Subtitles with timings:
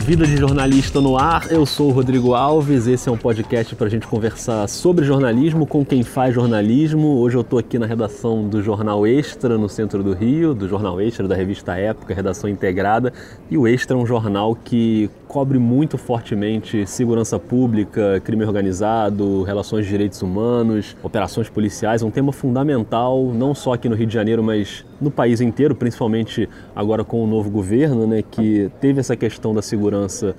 [0.00, 3.86] Vida de Jornalista no Ar, eu sou o Rodrigo Alves, esse é um podcast para
[3.86, 7.18] a gente conversar sobre jornalismo com quem faz jornalismo.
[7.18, 11.00] Hoje eu estou aqui na redação do Jornal Extra, no centro do Rio, do Jornal
[11.00, 13.12] Extra, da revista Época, redação integrada.
[13.48, 19.84] E o Extra é um jornal que cobre muito fortemente segurança pública, crime organizado, relações
[19.84, 24.42] de direitos humanos, operações policiais, um tema fundamental, não só aqui no Rio de Janeiro,
[24.42, 29.54] mas no país inteiro, principalmente agora com o novo governo, né, que teve essa questão
[29.54, 29.89] da segurança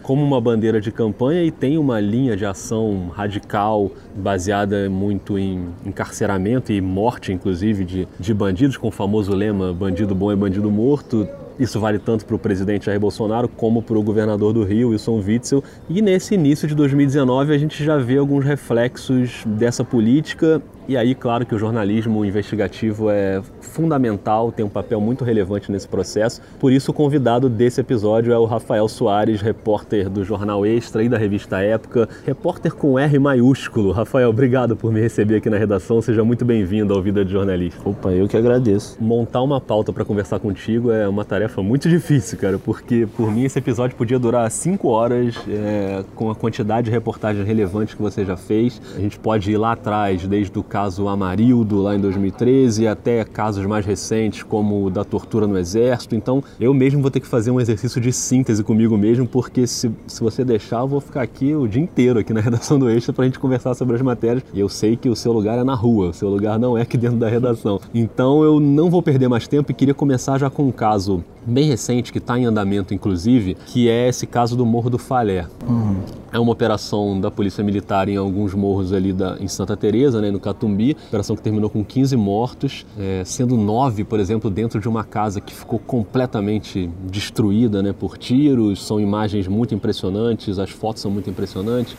[0.01, 5.67] como uma bandeira de campanha e tem uma linha de ação radical baseada muito em
[5.85, 10.69] encarceramento e morte, inclusive, de, de bandidos, com o famoso lema bandido bom é bandido
[10.69, 11.27] morto.
[11.59, 15.21] Isso vale tanto para o presidente Jair Bolsonaro como para o governador do Rio, Wilson
[15.21, 15.63] Witzel.
[15.89, 21.15] E nesse início de 2019 a gente já vê alguns reflexos dessa política e aí,
[21.15, 23.41] claro que o jornalismo investigativo é
[23.71, 26.41] fundamental, tem um papel muito relevante nesse processo.
[26.59, 31.09] Por isso, o convidado desse episódio é o Rafael Soares, repórter do Jornal Extra e
[31.09, 33.91] da revista Época, repórter com R maiúsculo.
[33.91, 36.01] Rafael, obrigado por me receber aqui na redação.
[36.01, 37.81] Seja muito bem-vindo ao Vida de Jornalista.
[37.87, 38.97] Opa, eu que agradeço.
[38.99, 43.43] Montar uma pauta para conversar contigo é uma tarefa muito difícil, cara, porque por mim
[43.45, 48.25] esse episódio podia durar cinco horas é, com a quantidade de reportagens relevantes que você
[48.25, 48.81] já fez.
[48.95, 53.60] A gente pode ir lá atrás, desde o caso Amarildo, lá em 2013, até casos
[53.65, 56.15] mais recentes, como o da tortura no Exército.
[56.15, 59.91] Então, eu mesmo vou ter que fazer um exercício de síntese comigo mesmo, porque se,
[60.07, 63.13] se você deixar, eu vou ficar aqui o dia inteiro, aqui na redação do Extra,
[63.13, 64.43] para a gente conversar sobre as matérias.
[64.53, 66.81] E eu sei que o seu lugar é na rua, o seu lugar não é
[66.81, 67.79] aqui dentro da redação.
[67.93, 71.67] Então, eu não vou perder mais tempo e queria começar já com um caso bem
[71.67, 75.47] recente, que está em andamento inclusive, que é esse caso do Morro do Falé.
[75.67, 76.01] Uhum.
[76.31, 80.31] É uma operação da Polícia Militar em alguns morros ali da, em Santa Teresa, né,
[80.31, 84.87] no Catumbi, operação que terminou com 15 mortos, é, sendo nove, por exemplo, dentro de
[84.87, 88.85] uma casa que ficou completamente destruída né, por tiros.
[88.85, 91.95] São imagens muito impressionantes, as fotos são muito impressionantes.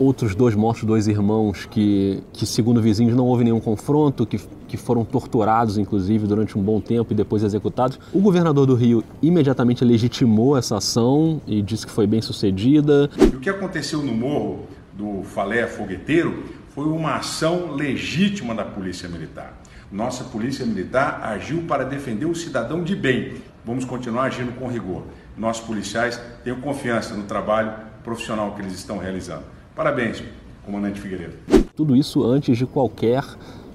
[0.00, 4.40] outros dois mortos, dois irmãos, que, que segundo vizinhos não houve nenhum confronto, que,
[4.70, 7.98] que foram torturados, inclusive, durante um bom tempo e depois executados.
[8.12, 13.10] O governador do Rio imediatamente legitimou essa ação e disse que foi bem sucedida.
[13.18, 19.08] E o que aconteceu no morro do Falé Fogueteiro foi uma ação legítima da Polícia
[19.08, 19.60] Militar.
[19.90, 23.34] Nossa Polícia Militar agiu para defender o cidadão de bem.
[23.64, 25.02] Vamos continuar agindo com rigor.
[25.36, 27.72] Nossos policiais têm confiança no trabalho
[28.04, 29.42] profissional que eles estão realizando.
[29.74, 30.22] Parabéns,
[30.64, 31.34] comandante Figueiredo.
[31.74, 33.24] Tudo isso antes de qualquer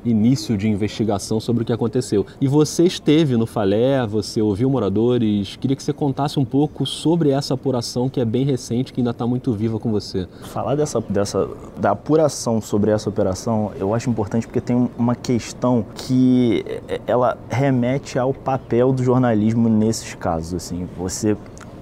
[0.05, 2.25] início de investigação sobre o que aconteceu.
[2.39, 7.31] E você esteve no Falé, você ouviu moradores, queria que você contasse um pouco sobre
[7.31, 10.27] essa apuração que é bem recente, que ainda está muito viva com você.
[10.43, 11.49] Falar dessa, dessa,
[11.79, 17.37] da apuração sobre essa operação, eu acho importante porque tem uma questão que é, ela
[17.49, 20.53] remete ao papel do jornalismo nesses casos.
[20.53, 21.35] Assim, você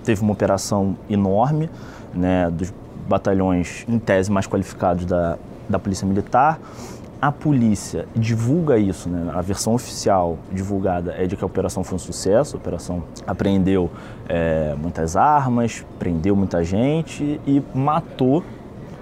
[0.04, 1.70] teve uma operação enorme,
[2.14, 2.74] né, dos
[3.08, 6.60] batalhões, em tese, mais qualificados da, da Polícia Militar.
[7.24, 9.32] A polícia divulga isso, né?
[9.34, 13.90] a versão oficial divulgada é de que a operação foi um sucesso, a operação apreendeu
[14.28, 18.44] é, muitas armas, prendeu muita gente e matou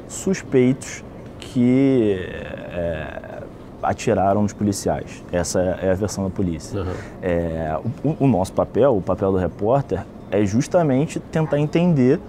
[0.07, 1.03] suspeitos
[1.39, 2.23] que
[2.71, 3.41] é,
[3.81, 5.23] atiraram nos policiais.
[5.31, 6.79] Essa é a versão da polícia.
[6.79, 6.93] Uhum.
[7.23, 12.19] É, o, o nosso papel, o papel do repórter, é justamente tentar entender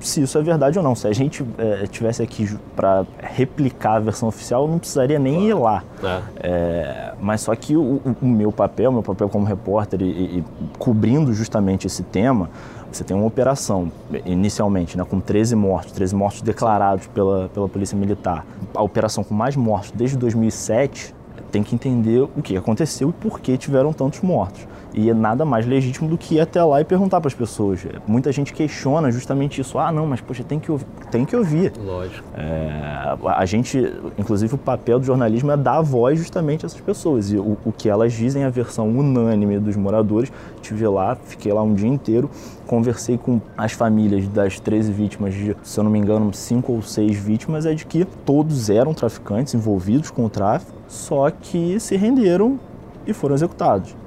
[0.00, 0.94] se isso é verdade ou não.
[0.94, 5.48] Se a gente é, tivesse aqui para replicar a versão oficial, eu não precisaria nem
[5.48, 5.84] ir lá.
[6.02, 6.20] É.
[6.40, 10.44] É, mas só que o, o, meu papel, meu papel como repórter e, e,
[10.78, 12.48] cobrindo justamente esse tema,
[12.90, 13.90] você tem uma operação,
[14.24, 18.44] inicialmente, né, com 13 mortos, 13 mortos declarados pela, pela Polícia Militar.
[18.74, 21.14] A operação com mais mortos desde 2007
[21.52, 24.66] tem que entender o que aconteceu e por que tiveram tantos mortos.
[24.92, 27.80] E é nada mais legítimo do que ir até lá e perguntar para as pessoas.
[28.06, 29.78] Muita gente questiona justamente isso.
[29.78, 30.86] Ah, não, mas poxa, tem que ouvir.
[31.10, 31.72] Tem que ouvir.
[31.78, 32.26] Lógico.
[32.36, 37.30] É, a gente, inclusive, o papel do jornalismo é dar voz justamente a essas pessoas.
[37.32, 40.32] E o, o que elas dizem, a versão unânime dos moradores.
[40.56, 42.30] Estive lá, fiquei lá um dia inteiro,
[42.66, 46.82] conversei com as famílias das 13 vítimas, de, se eu não me engano, cinco ou
[46.82, 51.96] seis vítimas, é de que todos eram traficantes envolvidos com o tráfico, só que se
[51.96, 52.58] renderam
[53.06, 53.99] e foram executados.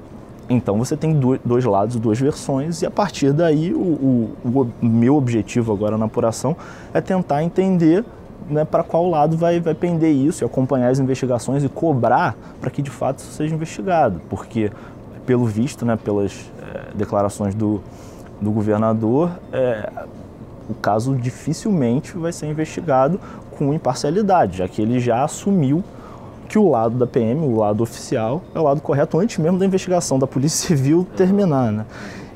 [0.48, 3.78] Então você tem dois lados, duas versões, e a partir daí o,
[4.44, 6.56] o, o meu objetivo agora na apuração
[6.92, 8.04] é tentar entender
[8.48, 12.70] né, para qual lado vai, vai pender isso, e acompanhar as investigações e cobrar para
[12.70, 14.20] que de fato isso seja investigado.
[14.28, 14.70] Porque,
[15.26, 17.82] pelo visto, né, pelas é, declarações do,
[18.40, 19.90] do governador, é,
[20.68, 23.20] o caso dificilmente vai ser investigado
[23.56, 25.84] com imparcialidade, já que ele já assumiu
[26.48, 29.66] que o lado da PM, o lado oficial, é o lado correto antes mesmo da
[29.66, 31.86] investigação da Polícia Civil terminar, né?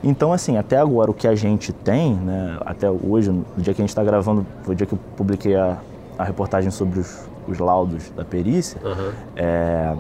[0.02, 3.81] Então, assim, até agora o que a gente tem, né, até hoje, no dia que
[3.81, 5.76] a gente está gravando, foi o dia que eu publiquei a,
[6.16, 9.10] a reportagem sobre os, os laudos da perícia, uhum.
[9.34, 9.96] é,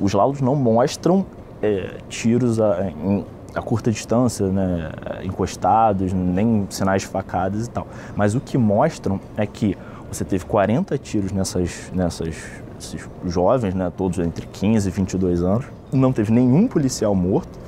[0.00, 1.26] os laudos não mostram
[1.60, 4.90] é, tiros a, em, a curta distância, né,
[5.22, 7.86] encostados, nem sinais de facadas e tal.
[8.14, 9.76] Mas o que mostram é que
[10.10, 12.36] você teve 40 tiros nessas, nessas
[12.78, 17.58] esses jovens, né, todos entre 15 e 22 anos, não teve nenhum policial morto,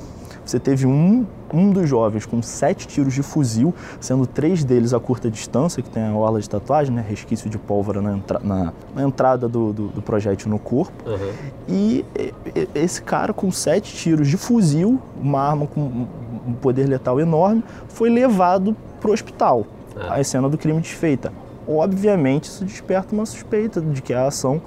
[0.49, 4.99] você teve um, um dos jovens com sete tiros de fuzil, sendo três deles a
[4.99, 7.05] curta distância, que tem a orla de tatuagem, né?
[7.07, 11.07] resquício de pólvora na, entra, na, na entrada do, do, do, projétil no corpo.
[11.07, 11.33] Uhum.
[11.69, 16.07] E, e esse cara com sete tiros de fuzil, uma arma com
[16.47, 19.67] um poder letal enorme, foi levado para o hospital.
[19.95, 20.13] Uhum.
[20.13, 21.31] A cena do crime desfeita.
[21.69, 24.63] Obviamente, isso desperta uma suspeita de que a ação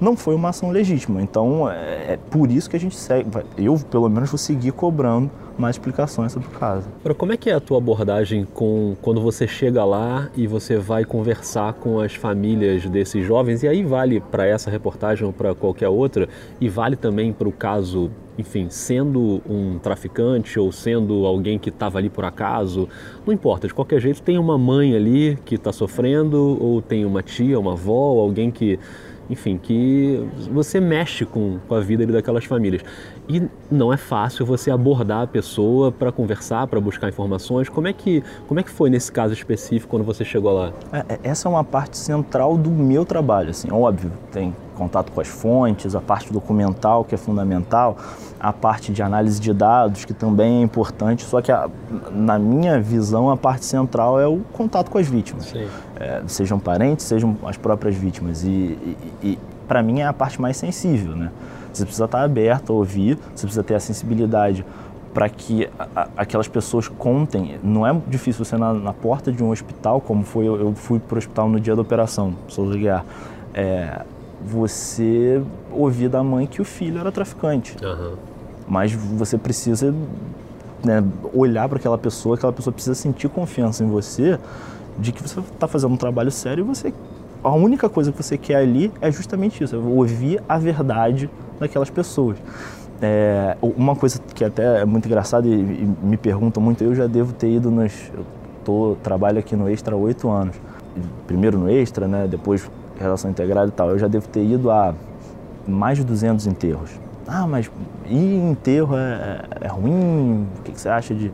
[0.00, 1.22] não foi uma ação legítima.
[1.22, 5.30] Então é, é por isso que a gente segue, eu pelo menos vou seguir cobrando
[5.58, 6.88] mais explicações sobre o caso.
[7.00, 10.76] Agora, como é que é a tua abordagem com quando você chega lá e você
[10.76, 13.62] vai conversar com as famílias desses jovens?
[13.62, 16.28] E aí vale para essa reportagem ou para qualquer outra
[16.60, 21.98] e vale também para o caso, enfim, sendo um traficante ou sendo alguém que estava
[21.98, 22.88] ali por acaso,
[23.24, 23.68] não importa.
[23.68, 27.72] De qualquer jeito, tem uma mãe ali que está sofrendo ou tem uma tia, uma
[27.72, 28.78] avó, alguém que
[29.28, 32.82] enfim, que você mexe com, com a vida daquelas famílias.
[33.28, 37.68] E não é fácil você abordar a pessoa para conversar, para buscar informações.
[37.68, 40.72] Como é, que, como é que foi nesse caso específico quando você chegou lá?
[40.92, 45.20] É, é essa é uma parte central do meu trabalho, assim, óbvio, tem contato com
[45.20, 47.96] as fontes, a parte documental que é fundamental,
[48.38, 51.68] a parte de análise de dados que também é importante, só que a,
[52.12, 55.52] na minha visão a parte central é o contato com as vítimas,
[55.98, 60.40] é, sejam parentes, sejam as próprias vítimas e, e, e para mim é a parte
[60.40, 61.30] mais sensível, né?
[61.72, 64.64] Você precisa estar aberto a ouvir, você precisa ter a sensibilidade
[65.12, 65.68] para que
[66.16, 67.58] aquelas pessoas contem.
[67.62, 70.98] Não é difícil você na, na porta de um hospital, como foi eu, eu fui
[70.98, 73.04] para o hospital no dia da operação, Souza Guiar.
[73.54, 74.02] É,
[74.44, 75.42] você
[75.72, 77.76] ouvir da mãe que o filho era traficante.
[77.82, 78.14] Uhum.
[78.68, 79.94] Mas você precisa
[80.84, 81.02] né,
[81.32, 84.38] olhar para aquela pessoa, aquela pessoa precisa sentir confiança em você
[84.98, 86.92] de que você está fazendo um trabalho sério e você
[87.44, 91.28] a única coisa que você quer ali é justamente isso, é ouvir a verdade
[91.60, 92.38] daquelas pessoas.
[93.02, 97.06] É, uma coisa que até é muito engraçada e, e, me perguntam muito, eu já
[97.06, 97.92] devo ter ido nos.
[98.14, 98.24] Eu
[98.64, 100.56] tô, trabalho aqui no Extra há oito anos.
[101.26, 103.90] Primeiro no Extra, né, depois relação integrada e tal.
[103.90, 104.94] Eu já devo ter ido a
[105.66, 106.90] mais de 200 enterros.
[107.26, 107.70] Ah, mas
[108.06, 110.46] ir em enterro é, é, é ruim?
[110.58, 111.32] O que, que, você acha de.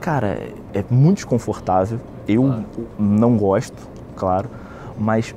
[0.00, 1.98] Cara, é, é muito desconfortável.
[2.28, 2.64] Eu claro.
[2.98, 4.48] não gosto, claro,
[4.98, 5.34] mas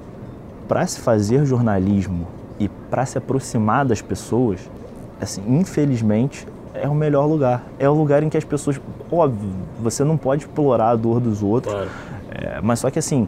[0.68, 2.28] para se fazer jornalismo
[2.60, 4.70] e para se aproximar das pessoas,
[5.20, 7.64] assim, infelizmente, é o melhor lugar.
[7.80, 8.80] É o lugar em que as pessoas.
[9.12, 9.50] Óbvio,
[9.80, 11.90] você não pode explorar a dor dos outros, claro.
[12.30, 13.28] é, mas só que assim,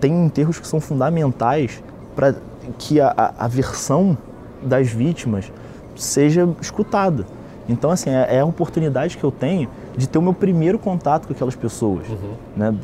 [0.00, 1.82] tem enterros que são fundamentais
[2.14, 2.34] para
[2.78, 4.16] que a, a, versão
[4.62, 5.52] das vítimas
[5.94, 7.26] seja escutada.
[7.68, 11.26] Então, assim, é, é, a oportunidade que eu tenho de ter o meu primeiro contato
[11.26, 12.06] com aquelas pessoas.
[12.08, 12.32] Uhum.
[12.56, 12.74] Né?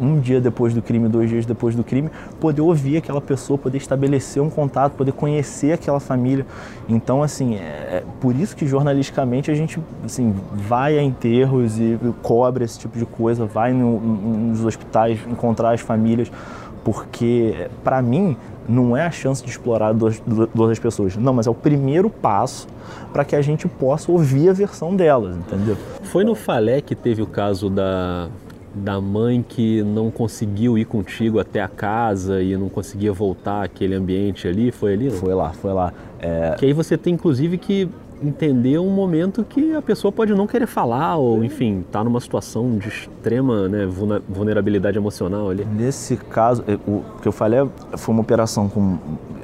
[0.00, 3.78] Um dia depois do crime, dois dias depois do crime, poder ouvir aquela pessoa, poder
[3.78, 6.46] estabelecer um contato, poder conhecer aquela família.
[6.88, 11.98] Então, assim, é, é por isso que jornalisticamente a gente assim, vai a enterros e
[12.22, 16.30] cobra esse tipo de coisa, vai no, nos hospitais encontrar as famílias
[16.90, 18.34] porque para mim
[18.66, 20.22] não é a chance de explorar duas,
[20.54, 22.66] duas pessoas, não, mas é o primeiro passo
[23.12, 25.76] para que a gente possa ouvir a versão delas, entendeu?
[26.04, 28.28] Foi no Falé que teve o caso da,
[28.74, 33.94] da mãe que não conseguiu ir contigo até a casa e não conseguia voltar àquele
[33.94, 34.70] ambiente ali?
[34.70, 35.10] Foi ali?
[35.10, 35.16] Não?
[35.18, 35.92] Foi lá, foi lá.
[36.18, 36.54] É...
[36.58, 37.86] Que aí você tem inclusive que
[38.22, 42.78] entender um momento que a pessoa pode não querer falar ou, enfim, tá numa situação
[42.78, 43.86] de extrema né,
[44.28, 45.64] vulnerabilidade emocional ali.
[45.64, 47.60] Nesse caso, é, o que eu falei
[47.96, 48.98] foi uma operação com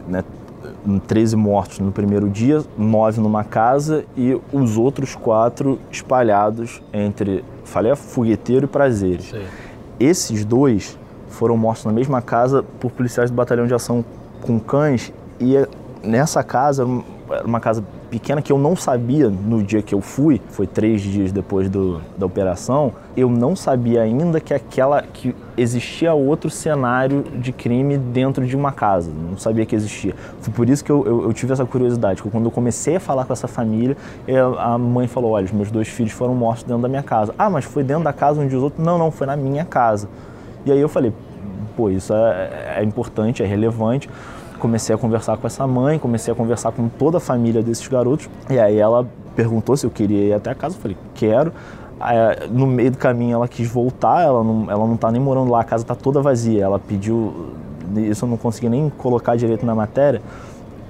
[0.09, 0.25] né,
[1.07, 7.95] 13 mortos no primeiro dia, 9 numa casa e os outros quatro espalhados entre, falei,
[7.95, 9.31] fogueteiro e prazeres.
[9.31, 9.43] Sim.
[9.99, 14.05] Esses dois foram mortos na mesma casa por policiais do batalhão de ação
[14.43, 15.55] com cães e
[16.03, 16.87] nessa casa,
[17.45, 17.83] uma casa
[18.15, 22.01] pequena que eu não sabia no dia que eu fui, foi três dias depois do,
[22.17, 28.47] da operação, eu não sabia ainda que aquela que existia outro cenário de crime dentro
[28.47, 30.15] de uma casa, não sabia que existia.
[30.41, 33.01] Foi por isso que eu, eu, eu tive essa curiosidade, que quando eu comecei a
[33.01, 33.97] falar com essa família,
[34.61, 37.35] a mãe falou, olha, os meus dois filhos foram mortos dentro da minha casa.
[37.37, 38.85] Ah, mas foi dentro da casa onde os outros?
[38.85, 40.09] Não, não, foi na minha casa.
[40.65, 41.13] E aí eu falei,
[41.77, 44.09] pô, isso é, é importante, é relevante.
[44.65, 48.31] Comecei a conversar com essa mãe, comecei a conversar com toda a família desses garotos.
[48.49, 49.07] E aí ela
[49.37, 50.75] perguntou se eu queria ir até a casa.
[50.75, 51.53] Eu falei, quero.
[52.01, 55.51] Aí, no meio do caminho ela quis voltar, ela não, ela não tá nem morando
[55.51, 56.65] lá, a casa tá toda vazia.
[56.65, 57.51] Ela pediu,
[57.95, 60.23] isso eu não consegui nem colocar direito na matéria,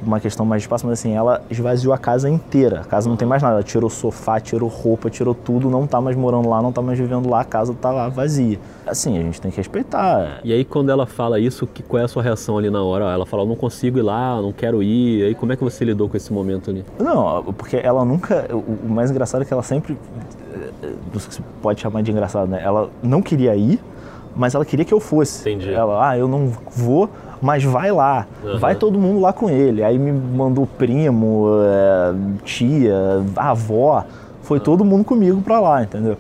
[0.07, 2.81] uma questão mais de espaço, mas assim, ela esvaziou a casa inteira.
[2.81, 3.55] A casa não tem mais nada.
[3.55, 6.99] Ela tirou sofá, tirou roupa, tirou tudo, não tá mais morando lá, não tá mais
[6.99, 8.59] vivendo lá, a casa tá lá vazia.
[8.87, 10.41] Assim, a gente tem que respeitar.
[10.45, 13.05] E aí quando ela fala isso, que, qual é a sua reação ali na hora?
[13.07, 15.21] Ela fala, eu não consigo ir lá, não quero ir.
[15.21, 16.85] E aí como é que você lidou com esse momento ali?
[16.99, 18.47] Não, porque ela nunca.
[18.53, 19.97] O mais engraçado é que ela sempre.
[21.13, 22.61] Não sei se pode chamar de engraçado, né?
[22.63, 23.81] Ela não queria ir,
[24.37, 25.49] mas ela queria que eu fosse.
[25.49, 25.73] Entendi.
[25.73, 27.09] Ela, ah, eu não vou,
[27.45, 28.59] mas vai lá, Uhum.
[28.59, 29.85] vai todo mundo lá com ele.
[29.85, 34.03] Aí me mandou primo, é, tia, avó,
[34.43, 36.17] foi todo mundo comigo pra lá, entendeu?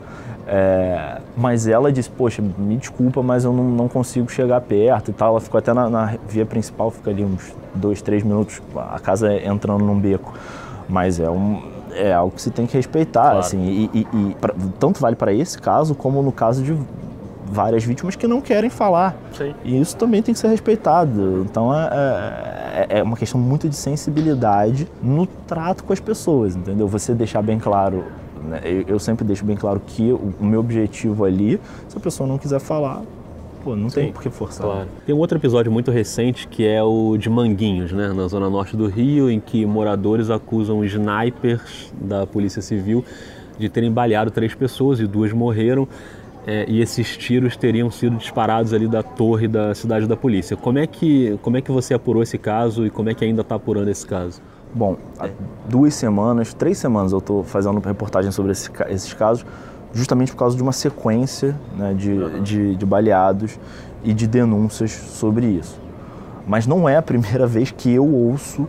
[0.46, 5.14] É, mas ela disse, poxa, me desculpa, mas eu não, não consigo chegar perto e
[5.14, 5.30] tal.
[5.30, 9.32] Ela ficou até na, na via principal, fica ali uns dois, três minutos, a casa
[9.32, 10.34] é entrando num beco.
[10.86, 11.62] Mas é um,
[11.94, 13.38] é algo que se tem que respeitar, Claro.
[13.38, 16.76] assim, e, e- e pra- tanto vale para esse caso como no caso de
[17.46, 19.16] várias vítimas que não querem falar.
[19.32, 19.54] Sim.
[19.64, 21.44] E isso também tem que ser respeitado.
[21.48, 26.88] Então é, é- é uma questão muito de sensibilidade no trato com as pessoas, entendeu?
[26.88, 28.04] Você deixar bem claro.
[28.48, 32.00] né, Eu, eu sempre deixo bem claro que o, o meu objetivo ali, se a
[32.00, 33.02] pessoa não quiser falar,
[33.62, 34.66] pô, não tem Sim, por que forçar.
[34.66, 34.88] Claro.
[35.06, 38.76] Tem um outro episódio muito recente que é o de Manguinhos, né, na zona norte
[38.76, 43.04] do Rio, em que moradores acusam snipers da Polícia Civil
[43.58, 45.86] de terem baleado três pessoas e duas morreram.
[46.46, 50.56] É, e esses tiros teriam sido disparados ali da torre da cidade da polícia.
[50.56, 53.40] Como é que, como é que você apurou esse caso e como é que ainda
[53.40, 54.42] está apurando esse caso?
[54.74, 55.28] Bom, há
[55.68, 59.46] duas semanas, três semanas eu estou fazendo reportagem sobre esse esses casos,
[59.92, 63.58] justamente por causa de uma sequência né, de, de, de baleados
[64.02, 65.80] e de denúncias sobre isso.
[66.46, 68.68] Mas não é a primeira vez que eu ouço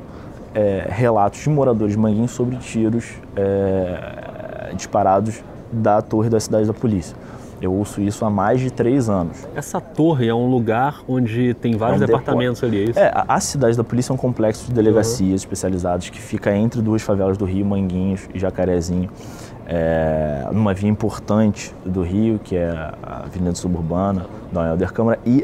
[0.54, 6.74] é, relatos de moradores de Manguinhos sobre tiros é, disparados da torre da cidade da
[6.74, 7.18] polícia.
[7.66, 9.48] Eu ouço isso há mais de três anos.
[9.56, 13.00] Essa torre é um lugar onde tem vários É um departamentos ali, é isso?
[13.00, 16.80] É, a, a cidade da polícia é um complexo de delegacias especializadas que fica entre
[16.82, 19.10] duas favelas do Rio, Manguinhos e Jacarezinho,
[19.68, 25.44] é, numa via importante do Rio, que é a Avenida Suburbana, da Helder Câmara, e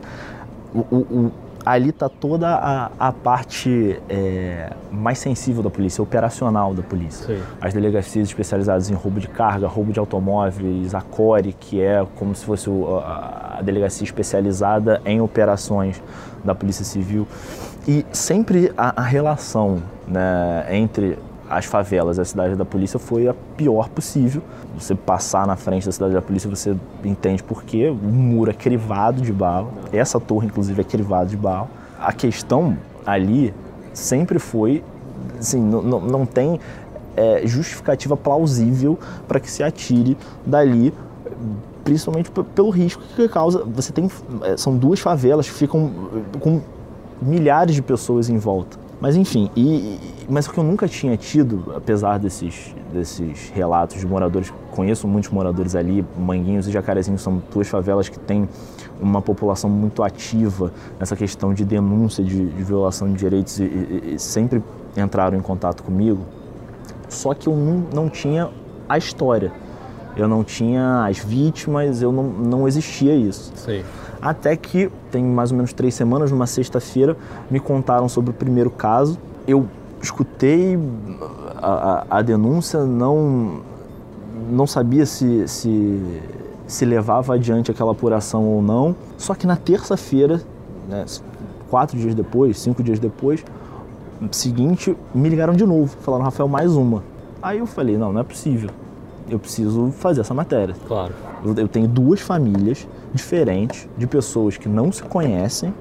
[0.73, 1.31] o- o-
[1.65, 7.27] ali está toda a, a parte é, mais sensível da polícia, operacional da polícia.
[7.27, 7.41] Sim.
[7.59, 12.35] As delegacias especializadas em roubo de carga, roubo de automóveis, a CORE, que é como
[12.35, 16.01] se fosse a, a delegacia especializada em operações
[16.43, 17.27] da Polícia Civil.
[17.87, 21.17] E sempre a, a relação né, entre
[21.51, 24.41] as favelas a cidade da polícia foi a pior possível.
[24.77, 27.89] Você passar na frente da cidade da polícia, você entende por quê.
[27.89, 29.69] O muro é crivado de bala.
[29.91, 31.67] Essa torre, inclusive, é crivada de bala.
[31.99, 33.53] A questão ali
[33.93, 34.81] sempre foi,
[35.37, 36.57] assim, não, tem
[37.17, 40.93] é, justificativa plausível para que se atire dali,
[41.83, 43.65] principalmente pelo risco que causa.
[43.65, 44.09] Você tem,
[44.43, 45.91] é, são duas favelas que ficam
[46.33, 46.61] é, com
[47.21, 48.80] milhares de pessoas em volta.
[49.01, 49.97] Mas enfim, e,
[50.29, 55.31] mas o que eu nunca tinha tido, apesar desses, desses relatos de moradores, conheço muitos
[55.31, 58.47] moradores ali, Manguinhos e Jacarezinho são duas favelas que têm
[59.01, 64.13] uma população muito ativa nessa questão de denúncia de, de violação de direitos e, e-
[64.15, 64.61] e sempre
[64.95, 66.21] entraram em contato comigo.
[67.09, 68.49] Só que eu não, não tinha
[68.87, 69.51] a história,
[70.15, 73.51] eu não tinha as vítimas, eu não, não existia isso.
[73.55, 73.83] Sim.
[74.21, 77.17] Até que, tem mais ou menos três semanas, numa sexta-feira,
[77.49, 79.17] me contaram sobre o primeiro caso.
[79.47, 79.65] Eu
[80.01, 80.77] escutei
[81.57, 83.61] a, a- a denúncia, não,
[84.51, 86.21] não sabia se, se,
[86.67, 88.95] se levava adiante aquela apuração ou não.
[89.17, 90.41] Só que na terça-feira,
[90.87, 91.05] né,
[91.69, 93.43] quatro dias depois, cinco dias depois,
[94.31, 97.03] seguinte, me ligaram de novo, falaram, Rafael, mais uma.
[97.41, 98.69] Aí eu falei, não, não é possível.
[99.31, 100.75] Eu preciso fazer essa matéria.
[100.87, 101.13] Claro.
[101.43, 105.73] Eu eu tenho duas famílias diferentes de pessoas que não se conhecem,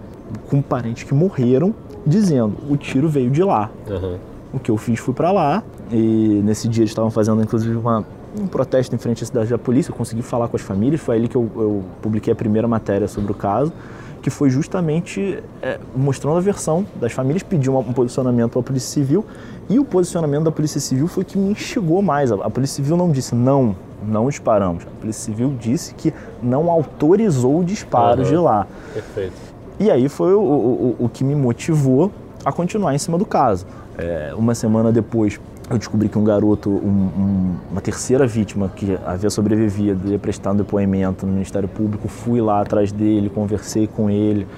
[0.48, 1.74] com parentes que morreram,
[2.06, 3.68] dizendo o tiro veio de lá.
[3.90, 4.18] Aham.
[4.54, 8.04] O que eu fiz fui para lá e nesse dia eles estavam fazendo inclusive uma-
[8.40, 9.90] um protesto em frente à cidade da polícia.
[9.90, 13.08] Eu consegui falar com as famílias, foi ali que eu, eu publiquei a primeira matéria
[13.08, 13.72] sobre o caso,
[14.22, 18.88] que foi justamente é, mostrando a versão das famílias, pediu um posicionamento para a Polícia
[18.92, 19.24] Civil
[19.68, 22.30] e o posicionamento da Polícia Civil foi o que me instigou mais.
[22.30, 23.74] A, Polícia Civil não disse não,
[24.06, 24.84] não disparamos.
[24.86, 26.12] A Polícia Civil disse que
[26.42, 28.30] não autorizou disparos Aham.
[28.30, 28.66] de lá.
[28.92, 29.32] Perfeito.
[29.78, 32.10] E aí foi o, o, o- o que me motivou
[32.44, 33.66] a continuar em cima do caso.
[33.96, 38.98] É, uma semana depois, eu descobri que um garoto, um, um, uma terceira vítima que
[39.06, 42.08] havia sobrevivido, ia prestar um depoimento no Ministério Público.
[42.08, 44.48] Fui lá atrás dele, conversei com ele.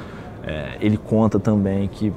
[0.45, 2.13] É, ele conta também que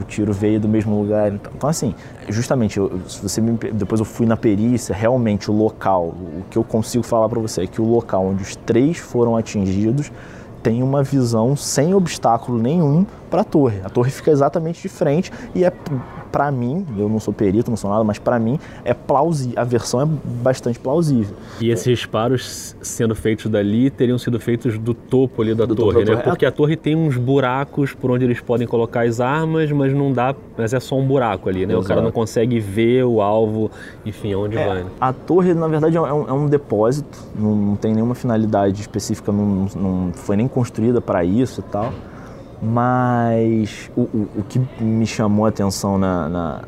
[0.00, 1.32] o tiro veio do mesmo lugar.
[1.32, 1.94] Então, então assim,
[2.28, 6.56] justamente, eu, se você me, depois eu fui na perícia, realmente o local, o que
[6.56, 10.12] eu consigo falar para você é que o local onde os três foram atingidos
[10.62, 13.80] tem uma visão sem obstáculo nenhum para a torre.
[13.84, 15.72] A torre fica exatamente de frente e é
[16.30, 19.64] para mim, eu não sou perito, não sou nada, mas para mim é plausível, a
[19.64, 21.34] versão é bastante plausível.
[21.60, 26.04] E esses disparos sendo feitos dali teriam sido feitos do topo ali da do torre,
[26.04, 26.16] né?
[26.16, 30.12] Porque a torre tem uns buracos por onde eles podem colocar as armas, mas não
[30.12, 31.74] dá, mas é só um buraco ali, né?
[31.74, 31.84] Exato.
[31.84, 33.70] O cara não consegue ver o alvo,
[34.04, 34.84] enfim, aonde é, vai.
[34.84, 34.90] Né?
[35.00, 39.32] A torre, na verdade, é um, é um depósito, não, não, tem nenhuma finalidade específica,
[39.32, 41.92] não, não foi nem construída para isso e tal.
[42.60, 46.62] Mas o, o, o que me chamou a atenção na, na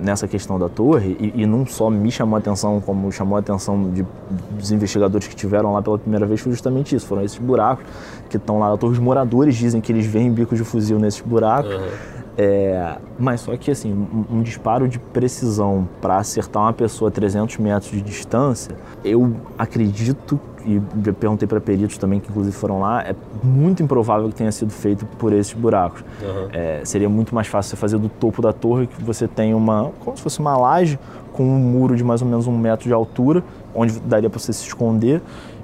[0.00, 3.40] nessa questão da torre, e, e, não só me chamou a atenção, como chamou a
[3.40, 4.04] atenção de,
[4.50, 7.06] dos investigadores que tiveram lá pela primeira vez, foi justamente isso.
[7.06, 7.84] Foram esses buracos
[8.28, 8.92] que estão lá na torre.
[8.92, 11.72] Os moradores dizem que eles veem bicos de fuzil nesses buracos.
[11.72, 12.21] Uhum.
[12.36, 17.12] É, mas só que assim, um, um disparo de precisão para acertar uma pessoa a
[17.12, 18.74] 300 metros de distância,
[19.04, 20.80] eu acredito e
[21.12, 25.04] perguntei para peritos também que inclusive foram lá, é muito improvável que tenha sido feito
[25.18, 26.02] por esses buracos.
[26.22, 26.48] Uhum.
[26.52, 29.90] É, seria muito mais fácil você fazer do topo da torre que você tem uma,
[30.00, 30.98] como se fosse uma laje
[31.32, 33.42] com um muro de mais ou menos um metro de altura,
[33.74, 35.20] onde daria para você se esconder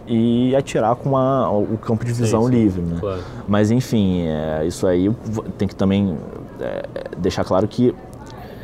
[0.06, 2.54] e atirar com uma, o campo de visão sim, sim.
[2.54, 2.80] livre.
[2.80, 2.96] Né?
[2.98, 3.20] Claro.
[3.46, 5.14] Mas enfim, é, isso aí
[5.58, 6.16] tem que também
[6.60, 6.82] é,
[7.16, 7.94] deixar claro que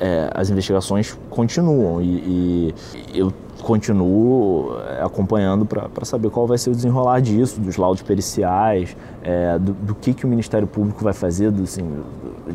[0.01, 2.75] é, as investigações continuam e, e,
[3.15, 3.33] eu
[3.63, 9.59] continuo é, acompanhando para saber qual vai ser o desenrolar disso, dos laudos periciais, é,
[9.59, 12.03] do, do, que, que o Ministério Público vai fazer, do, assim,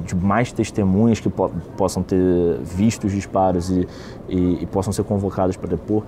[0.06, 3.88] de mais testemunhas que po possam ter visto os disparos e,
[4.28, 6.04] e, e possam ser convocadas para depor.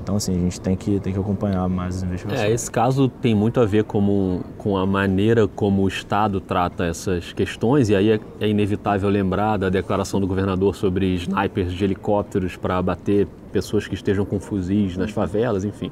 [0.00, 2.48] Então, assim, a gente tem que, tem que acompanhar mais as investigações.
[2.48, 6.84] É, esse caso tem muito a ver com, com a maneira como o Estado trata
[6.84, 11.84] essas questões, e aí é, é inevitável lembrar da declaração do governador sobre snipers de
[11.84, 15.90] helicópteros para abater pessoas que estejam com fuzis nas favelas, enfim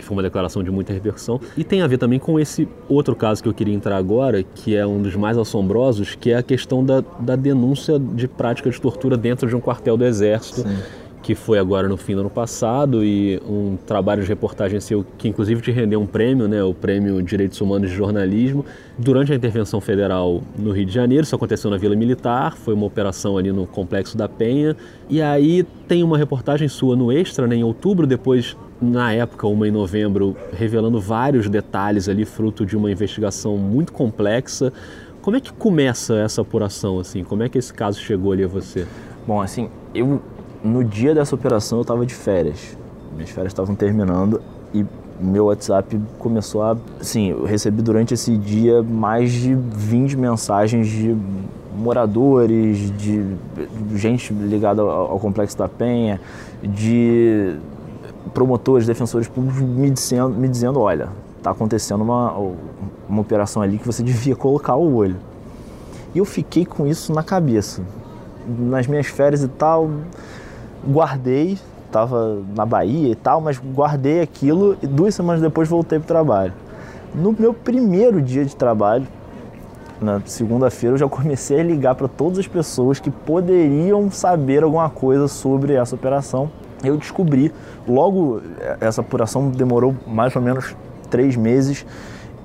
[0.00, 1.40] que foi uma declaração de muita repercussão.
[1.56, 4.74] E tem a ver também com esse outro caso que eu queria entrar agora, que
[4.74, 8.80] é um dos mais assombrosos, que é a questão da, da denúncia de prática de
[8.80, 10.62] tortura dentro de um quartel do Exército.
[10.62, 15.04] Sim que foi agora no fim do ano passado e um trabalho de reportagem seu
[15.18, 18.64] que inclusive te rendeu um prêmio, né, o Prêmio Direitos Humanos de Jornalismo,
[18.98, 21.24] durante a intervenção federal no Rio de Janeiro.
[21.24, 24.76] Isso aconteceu na Vila Militar, foi uma operação ali no Complexo da Penha.
[25.08, 29.68] E aí tem uma reportagem sua no Extra, né, em outubro, depois na época, uma
[29.68, 34.72] em novembro, revelando vários detalhes ali, fruto de uma investigação muito complexa.
[35.20, 37.22] Como é que começa essa apuração, assim?
[37.22, 38.86] Como é que esse caso chegou ali a você?
[39.26, 40.20] Bom, assim, eu
[40.64, 42.76] no dia dessa operação eu estava de férias.
[43.14, 44.40] Minhas férias estavam terminando
[44.72, 44.84] e
[45.20, 46.76] meu WhatsApp começou a.
[47.00, 51.14] Sim, eu recebi durante esse dia mais de 20 mensagens de
[51.76, 53.24] moradores, de
[53.94, 56.20] gente ligada ao, ao Complexo da Penha,
[56.62, 57.56] de
[58.32, 62.32] promotores, defensores públicos me dizendo, me dizendo olha, está acontecendo uma,
[63.08, 65.16] uma operação ali que você devia colocar o olho.
[66.14, 67.82] E eu fiquei com isso na cabeça.
[68.46, 69.90] Nas minhas férias e tal,
[70.86, 76.04] guardei, estava na Bahia e tal, mas guardei aquilo e duas semanas depois voltei para
[76.04, 76.52] o trabalho.
[77.14, 79.06] No meu primeiro dia de trabalho,
[80.00, 84.88] na segunda-feira, eu já comecei a ligar para todas as pessoas que poderiam saber alguma
[84.88, 86.50] coisa sobre essa operação.
[86.82, 87.52] Eu descobri,
[87.86, 88.40] logo
[88.80, 90.74] essa apuração demorou mais ou menos
[91.10, 91.84] três meses,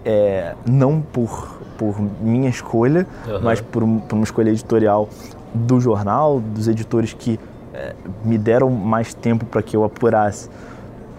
[0.04, 3.40] é, não por, por minha escolha, uhum.
[3.42, 5.10] mas por, por uma escolha editorial
[5.54, 7.40] do jornal, dos editores que
[7.74, 7.94] é,
[8.24, 10.50] me deram mais tempo para que eu apurasse,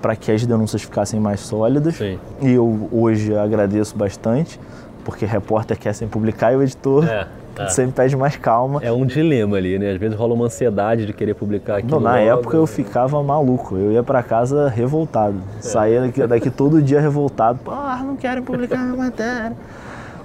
[0.00, 1.96] para que as denúncias ficassem mais sólidas.
[1.96, 2.18] Sim.
[2.40, 4.60] E eu hoje agradeço bastante,
[5.04, 7.26] porque repórter quer sempre publicar e o editor é,
[7.58, 7.68] é.
[7.68, 8.80] sempre pede mais calma.
[8.82, 9.92] É um dilema ali, né?
[9.92, 11.92] Às vezes rola uma ansiedade de querer publicar aquilo.
[11.92, 12.40] Não, na logo.
[12.40, 15.62] época eu ficava maluco, eu ia para casa revoltado, é.
[15.62, 17.60] saía daqui, daqui, todo dia revoltado.
[17.66, 19.52] Ah, não quero publicar minha matéria.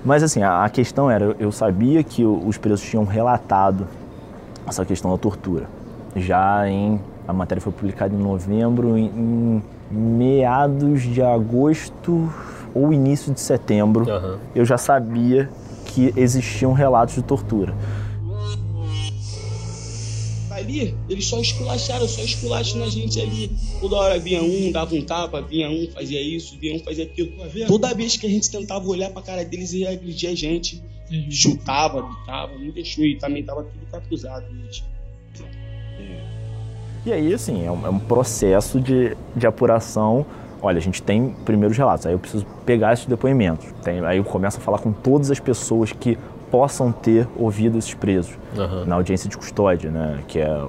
[0.03, 3.87] Mas assim, a, a questão era, eu sabia que os presos tinham relatado
[4.67, 5.65] essa questão da tortura
[6.15, 6.99] já em.
[7.27, 12.29] A matéria foi publicada em novembro, em, em meados de agosto
[12.73, 14.37] ou início de setembro, uhum.
[14.55, 15.49] eu já sabia
[15.93, 17.75] que existiam relatos de tortura.
[20.49, 23.51] Ali, eles só esculacharam, só esculacham na gente ali.
[23.79, 27.31] Toda hora vinha um, dava um tapa, vinha um, fazia isso, vinha um, fazia aquilo.
[27.67, 30.83] Toda vez que a gente tentava olhar pra cara deles, e agredir a gente.
[31.29, 33.03] Chutava, gritava, não deixou.
[33.03, 34.83] E também tava tudo capuzado, gente.
[37.05, 40.25] E aí, assim, é um, é um processo de, de apuração
[40.61, 43.67] olha, a gente tem primeiros relatos, aí eu preciso pegar esses depoimentos.
[43.83, 46.17] Tem, aí eu começo a falar com todas as pessoas que
[46.51, 48.85] possam ter ouvido esses presos uhum.
[48.85, 50.19] na audiência de custódia, né?
[50.27, 50.65] Que é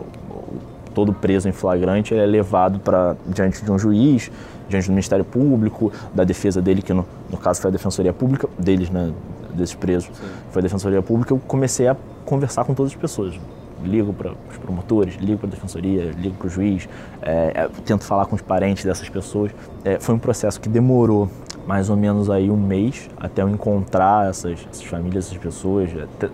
[0.94, 4.30] todo preso em flagrante é levado para diante de um juiz,
[4.68, 8.48] diante do Ministério Público, da defesa dele, que no, no caso foi a Defensoria Pública,
[8.58, 9.12] deles, né?
[9.54, 10.24] Desses presos, Sim.
[10.50, 11.34] foi a Defensoria Pública.
[11.34, 13.38] Eu comecei a conversar com todas as pessoas
[13.84, 16.88] ligo para os promotores, ligo para a defensoria, ligo para o juiz,
[17.20, 19.50] é, é, tento falar com os parentes dessas pessoas.
[19.84, 21.28] É, foi um processo que demorou
[21.66, 25.90] mais ou menos aí um mês até eu encontrar essas, essas famílias, essas pessoas.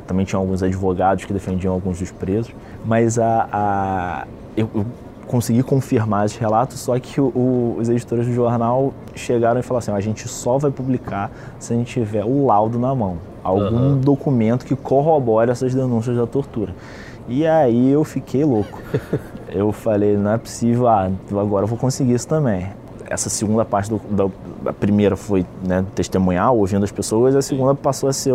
[0.06, 2.52] Também tinha alguns advogados que defendiam alguns dos presos,
[2.84, 4.86] mas a, a eu, eu,
[5.26, 9.78] consegui confirmar esses relatos, só que o, o, os editores do jornal chegaram e falaram
[9.78, 13.90] assim: a gente só vai publicar se a gente tiver o laudo na mão, algum
[13.90, 14.00] uhum.
[14.00, 16.74] documento que corrobore essas denúncias da tortura.
[17.28, 18.80] E aí eu fiquei louco.
[19.50, 22.66] Eu falei, não é possível, ah, agora eu vou conseguir isso também.
[23.06, 24.28] Essa segunda parte do, da
[24.68, 28.34] a primeira foi né, testemunhal, ouvindo as pessoas, a segunda passou a ser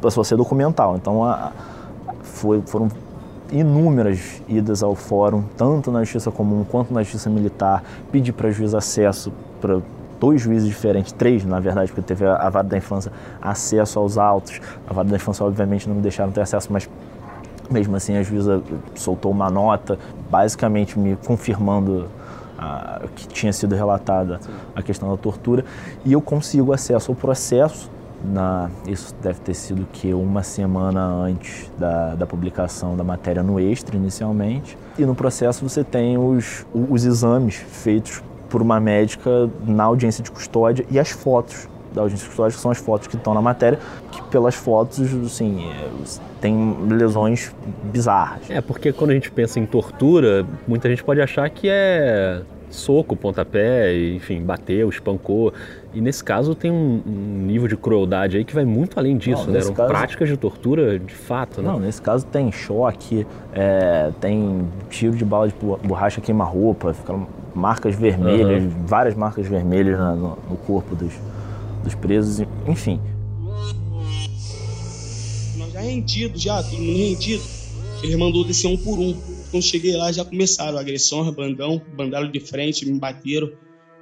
[0.00, 0.96] passou a ser documental.
[0.96, 1.52] Então a,
[2.22, 2.88] foi, foram
[3.50, 8.74] inúmeras idas ao fórum, tanto na justiça comum quanto na justiça militar, pedir para juiz
[8.74, 9.30] acesso
[9.60, 9.80] para
[10.18, 14.16] dois juízes diferentes, três na verdade, porque teve a, a vara da infância acesso aos
[14.16, 14.60] autos.
[14.88, 16.88] A vara da infância obviamente não me deixaram ter acesso, mas
[17.72, 18.62] mesmo assim, a juíza
[18.94, 19.98] soltou uma nota,
[20.30, 22.08] basicamente me confirmando
[22.58, 24.38] ah, que tinha sido relatada
[24.74, 25.64] a questão da tortura,
[26.04, 27.90] e eu consigo acesso ao processo.
[28.24, 33.58] Na, isso deve ter sido que uma semana antes da, da publicação da matéria no
[33.58, 34.78] Extra, inicialmente.
[34.96, 40.30] E no processo você tem os, os exames feitos por uma médica na audiência de
[40.30, 43.42] custódia e as fotos da audiência de custódia, que são as fotos que estão na
[43.42, 43.80] matéria,
[44.10, 45.90] que pelas fotos, assim, é,
[46.42, 48.50] tem lesões bizarras.
[48.50, 53.14] É, porque quando a gente pensa em tortura, muita gente pode achar que é soco,
[53.14, 55.52] pontapé, enfim, bateu, espancou.
[55.94, 59.46] E nesse caso tem um, um, nível de crueldade aí que vai muito além disso,
[59.46, 59.60] não, né?
[59.60, 59.88] Eram caso...
[59.88, 61.68] práticas de tortura de fato, né?
[61.70, 66.92] Não, nesse caso tem choque, é, tem tiro de bala de borracha queima-roupa,
[67.54, 68.70] marcas vermelhas, uhum.
[68.84, 71.12] várias marcas vermelhas no, no corpo dos,
[71.84, 72.98] dos presos, enfim
[75.82, 77.42] rendido já, todo mundo rendido.
[78.02, 79.14] Ele mandou descer um por um.
[79.50, 83.50] Quando cheguei lá, já começaram a agressão, bandão, bandaram de frente, me bateram,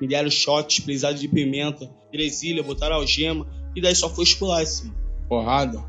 [0.01, 4.91] me deram choques, brisados de pimenta, gresilha, botaram algema, e daí só foi esculacho.
[5.29, 5.85] Porrada,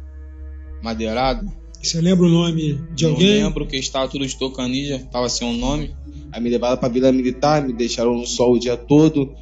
[0.84, 1.48] madeirada.
[1.82, 3.40] Você lembra o nome de Não alguém?
[3.40, 5.96] Não lembro, que estava tudo de tocanija, estava sem um nome.
[6.32, 9.34] Aí me levaram para a Vila Militar, me deixaram no sol o dia todo,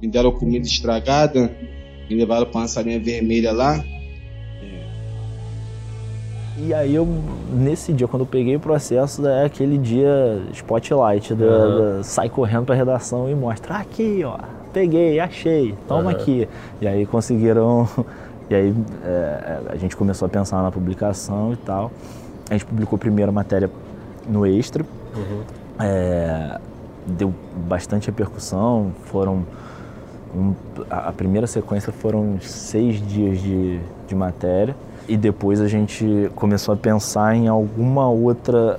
[0.00, 1.56] me deram comida estragada,
[2.08, 3.84] me levaram para uma salinha vermelha lá,
[6.60, 7.06] e aí eu,
[7.52, 11.96] nesse dia, quando eu peguei o processo, é aquele dia spotlight, da, uhum.
[11.98, 14.38] da, sai correndo pra redação e mostra, ah, aqui, ó,
[14.72, 16.08] peguei, achei, toma uhum.
[16.08, 16.48] aqui.
[16.80, 17.88] E aí conseguiram,
[18.50, 21.92] e aí é, a gente começou a pensar na publicação e tal.
[22.50, 23.70] A gente publicou a primeira matéria
[24.28, 25.42] no Extra, uhum.
[25.78, 26.58] é,
[27.06, 27.32] deu
[27.68, 29.44] bastante repercussão, foram...
[30.36, 30.52] Um,
[30.90, 34.76] a primeira sequência foram seis dias de, de matéria
[35.08, 38.78] e depois a gente começou a pensar em alguma outra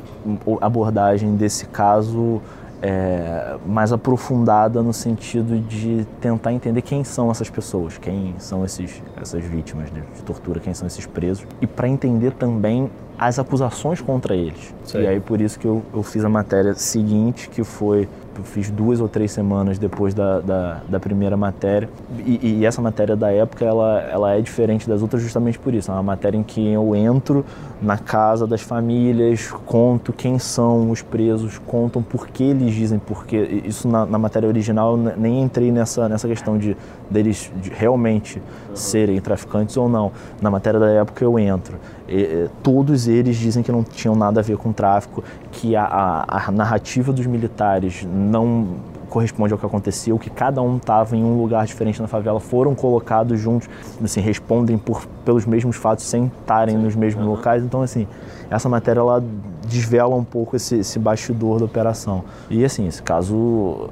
[0.62, 2.42] abordagem desse caso
[2.82, 9.02] é, mais aprofundada no sentido de tentar entender quem são essas pessoas, quem são esses,
[9.22, 14.00] essas vítimas de, de tortura, quem são esses presos, e para entender também as acusações
[14.00, 14.74] contra eles.
[14.96, 18.08] E aí por isso que eu, eu fiz a matéria seguinte, que foi
[18.44, 21.90] fiz duas ou três semanas depois da, da, da primeira matéria.
[22.26, 25.92] E, e, essa matéria da época, ela, ela é diferente das outras justamente por isso.
[25.92, 27.46] É uma matéria em que eu entro
[27.82, 33.38] na casa das famílias, conto quem são os presos, contam por que eles dizem porque
[33.66, 36.76] Isso na, na matéria original nem entrei nessa, nessa questão de
[37.10, 38.42] deles de realmente
[38.74, 40.12] serem traficantes ou não.
[40.42, 41.78] Na matéria da época eu entro.
[42.08, 46.48] E, todos eles dizem que não tinham nada a ver com tráfico, que a, a,
[46.48, 48.68] a narrativa dos militares não
[49.10, 52.76] corresponde ao que aconteceu, que cada um estava em um lugar diferente na favela, foram
[52.76, 53.68] colocados juntos,
[54.04, 57.32] assim, respondem por, pelos mesmos fatos sem estarem nos mesmos uhum.
[57.32, 57.64] locais.
[57.64, 58.08] Então, assim,
[58.50, 59.24] essa matéria ela
[59.68, 62.24] desvela um pouco esse, esse bastidor da operação.
[62.50, 63.90] E, assim, esse caso,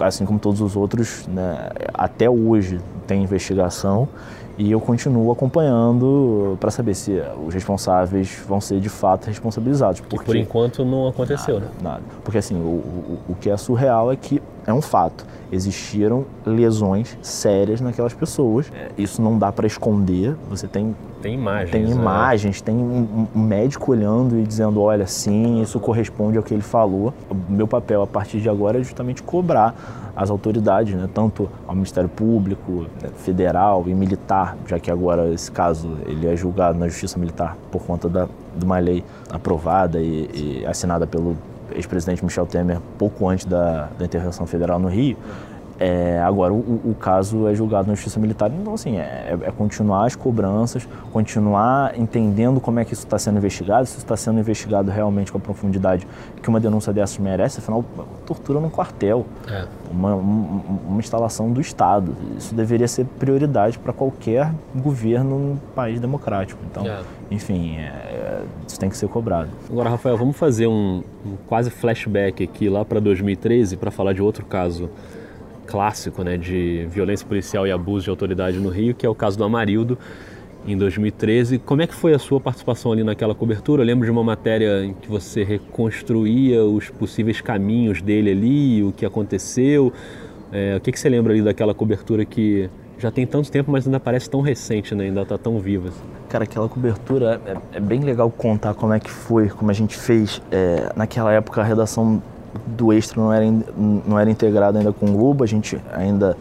[0.00, 4.08] assim como todos os outros, né, até hoje tem investigação
[4.58, 10.00] e eu continuo acompanhando para saber se os responsáveis vão ser de fato responsabilizados.
[10.00, 11.72] Porque por enquanto não aconteceu, nada, né?
[11.82, 12.02] Nada.
[12.24, 15.24] Porque assim, o, o, o que é surreal é que é um fato.
[15.50, 18.70] Existiram lesões sérias naquelas pessoas.
[18.74, 20.34] É, isso não dá para esconder.
[20.50, 21.90] Você tem tem imagens, tem né?
[21.90, 26.62] imagens, tem um, um, médico olhando e dizendo, olha, sim, isso corresponde ao que ele
[26.62, 27.12] falou.
[27.30, 29.74] O meu papel a partir de agora é justamente cobrar
[30.14, 35.50] as autoridades, né, tanto ao Ministério Público, né, federal e militar, já que agora esse
[35.50, 40.62] caso ele é julgado na Justiça Militar por conta da, de uma lei aprovada e,
[40.62, 41.36] e assinada pelo
[41.76, 45.16] ex-presidente Michel Temer pouco antes da, da intervenção federal no Rio.
[45.78, 50.06] É, agora, o, o, caso é julgado na Justiça Militar, então, assim, é, é, continuar
[50.06, 54.90] as cobranças, continuar entendendo como é que isso está sendo investigado, se está sendo investigado
[54.90, 56.06] realmente com a profundidade
[56.42, 57.84] que uma denúncia dessas merece, afinal,
[58.24, 59.66] tortura num quartel, é.
[59.90, 62.16] uma, uma, uma, instalação do Estado.
[62.38, 66.58] Isso deveria ser prioridade para qualquer governo num país democrático.
[66.70, 67.02] Então, é.
[67.30, 69.50] enfim, é, isso tem que ser cobrado.
[69.70, 74.22] Agora, Rafael, vamos fazer um, um quase flashback aqui lá para 2013 para falar de
[74.22, 74.88] outro caso
[75.66, 79.36] clássico né, de violência policial e abuso de autoridade no Rio, que é o caso
[79.36, 79.98] do Amarildo,
[80.66, 81.58] em 2013.
[81.58, 83.82] Como é que foi a sua participação ali naquela cobertura?
[83.82, 88.92] Eu lembro de uma matéria em que você reconstruía os possíveis caminhos dele ali, o
[88.92, 89.92] que aconteceu.
[90.52, 93.86] É, o que, que você lembra ali daquela cobertura que já tem tanto tempo, mas
[93.86, 95.04] ainda parece tão recente, né?
[95.04, 95.90] ainda está tão viva?
[96.28, 99.96] Cara, aquela cobertura é, é, bem legal contar como é que foi, como a gente
[99.96, 100.40] fez.
[100.50, 102.22] É, naquela época a redação
[102.66, 103.44] do Extra não era,
[103.76, 106.36] não era integrado ainda com o Globo, a gente ainda.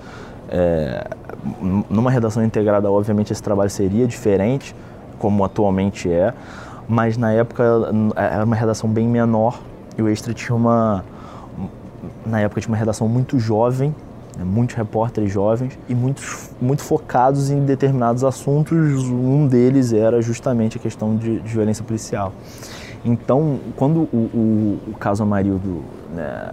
[0.47, 1.07] É,
[1.89, 4.75] numa redação integrada, obviamente, esse trabalho seria diferente,
[5.17, 6.33] como atualmente é,
[6.87, 7.63] mas na época
[8.15, 9.59] era uma redação bem menor
[9.97, 11.03] e o Extra tinha uma.
[12.25, 13.93] Na época tinha uma redação muito jovem,
[14.37, 19.05] né, muitos repórteres jovens e muitos, muito focados em determinados assuntos.
[19.05, 22.33] Um deles era justamente a questão de, de violência policial.
[23.05, 26.51] Então, quando o, o, o caso Amarildo, né,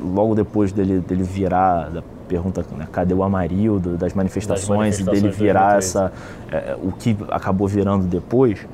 [0.00, 5.18] logo depois dele, dele virar, da pergunta né, cadê o Amarildo, das manifestações, das manifestações
[5.18, 6.10] e dele virar essa,
[6.50, 8.66] é, o que acabou virando depois,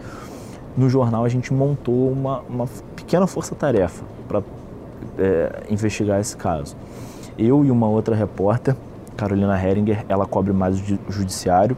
[0.76, 4.40] no jornal a gente montou uma, uma pequena força-tarefa para
[5.18, 6.76] é, investigar esse caso.
[7.36, 8.76] Eu e uma outra repórter,
[9.16, 11.76] Carolina Heringer, ela cobre mais o judiciário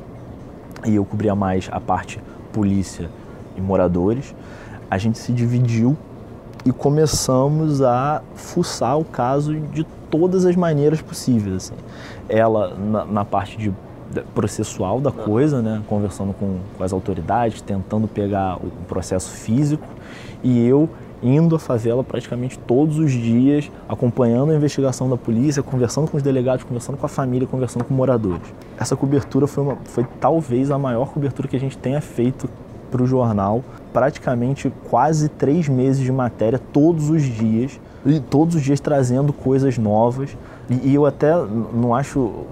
[0.85, 2.21] e eu cobria mais a parte
[2.53, 3.09] polícia
[3.57, 4.35] e moradores
[4.91, 5.97] a gente se dividiu
[6.65, 11.57] e começamos a fuçar o caso de todas as maneiras possíveis.
[11.57, 11.75] Assim.
[12.29, 13.73] Ela na, na parte de
[14.35, 19.87] processual da coisa, né, conversando com, com, as autoridades, tentando pegar o processo físico,
[20.43, 20.89] e eu
[21.23, 26.23] indo à favela praticamente todos os dias, acompanhando a investigação da polícia, conversando com os
[26.23, 28.53] delegados, conversando com a família, conversando com moradores.
[28.79, 32.49] Essa cobertura foi, uma, foi talvez a maior cobertura que a gente tenha feito
[32.91, 38.63] para o jornal praticamente quase três meses de matéria todos os dias, e todos os
[38.63, 40.37] dias trazendo coisas novas.
[40.69, 41.35] E, e eu até
[41.73, 42.47] não acho,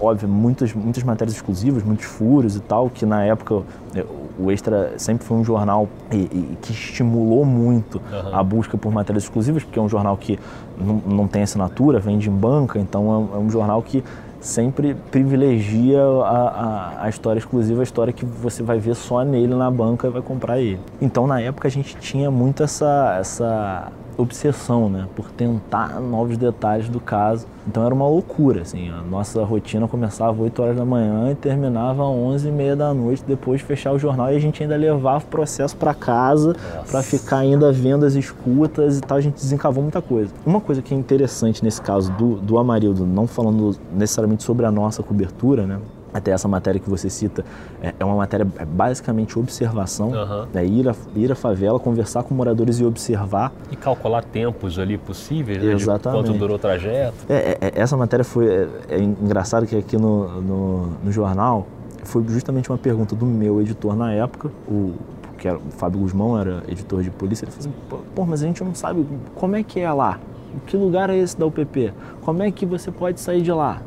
[0.00, 3.62] óbvio, muitas, muitas matérias exclusivas, muitos furos e tal, que na época
[3.94, 4.04] é,
[4.38, 8.34] o Extra sempre foi um jornal e, e, que estimulou muito uhum.
[8.34, 10.38] a busca por matérias exclusivas, porque é um jornal que
[10.78, 14.02] não, não tem assinatura, vende em banca, então é, é um jornal que
[14.40, 19.54] sempre privilegia a, a, a, história exclusiva, a história que você vai ver só nele
[19.54, 20.80] na banca e vai comprar ele.
[21.00, 26.88] Então, na época, a gente tinha muito essa, essa obsessão, né, por tentar novos detalhes
[26.88, 27.46] do caso.
[27.66, 31.34] Então era uma loucura, assim, a nossa rotina começava às 8 horas da manhã e
[31.34, 34.62] terminava às 11 e meia da noite, depois de fechar o jornal e a gente
[34.62, 36.56] ainda levava o processo para casa
[36.90, 40.32] para ficar ainda vendo as escutas e tal, a gente desencavou muita coisa.
[40.44, 44.70] Uma coisa que é interessante nesse caso do, do Amarildo, não falando necessariamente sobre a
[44.70, 45.78] nossa cobertura, né,
[46.12, 47.44] até essa matéria que você cita
[47.82, 50.46] é, é uma matéria é basicamente observação, uhum.
[50.52, 50.64] né?
[50.64, 53.52] ir, a, ir à favela, conversar com moradores e observar.
[53.70, 55.72] E calcular tempos ali possíveis, né?
[55.72, 56.26] Exatamente.
[56.26, 57.14] quanto durou o trajeto.
[57.28, 61.66] É, é, é, essa matéria foi, é, é, engraçado que aqui no, no, no, jornal
[62.04, 64.94] foi justamente uma pergunta do meu editor na época, o,
[65.38, 68.46] que era, o Fábio Guzmão era editor de polícia, ele falou assim, pô, mas a
[68.46, 70.18] gente não sabe como é que é lá,
[70.66, 71.92] que lugar é esse da UPP,
[72.22, 73.80] como é que você pode sair de lá?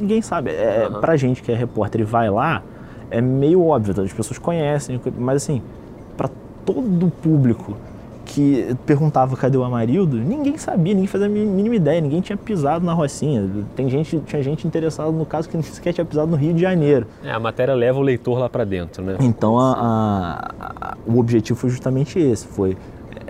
[0.00, 0.50] Ninguém sabe.
[0.50, 1.00] É, uhum.
[1.00, 2.62] Pra gente que é repórter e vai lá,
[3.10, 5.62] é meio óbvio, as pessoas conhecem, mas assim,
[6.16, 6.28] para
[6.64, 7.76] todo o público
[8.24, 12.84] que perguntava cadê o Amarildo, ninguém sabia, ninguém fazia a mínima ideia, ninguém tinha pisado
[12.84, 13.48] na Rocinha.
[13.76, 16.60] Tem gente, tinha gente interessada no caso que nem sequer tinha pisado no Rio de
[16.60, 17.06] Janeiro.
[17.22, 19.16] É, a matéria leva o leitor lá para dentro, né?
[19.20, 22.76] Então a, a, a, o objetivo foi justamente esse, foi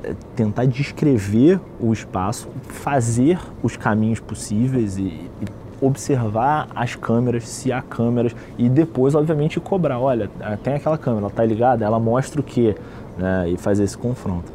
[0.03, 7.73] é, tentar descrever o espaço, fazer os caminhos possíveis e, e observar as câmeras, se
[7.73, 9.99] há câmeras e depois, obviamente, cobrar.
[9.99, 10.31] Olha,
[10.62, 12.75] tem aquela câmera, ela tá ligada, ela mostra o quê?
[13.16, 14.53] né, e fazer esse confronto.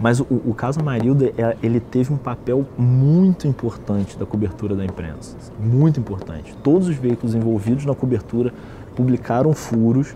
[0.00, 4.84] Mas o, o caso Amarilda, é, ele teve um papel muito importante da cobertura da
[4.84, 6.54] imprensa, muito importante.
[6.62, 8.52] Todos os veículos envolvidos na cobertura
[8.94, 10.14] publicaram furos,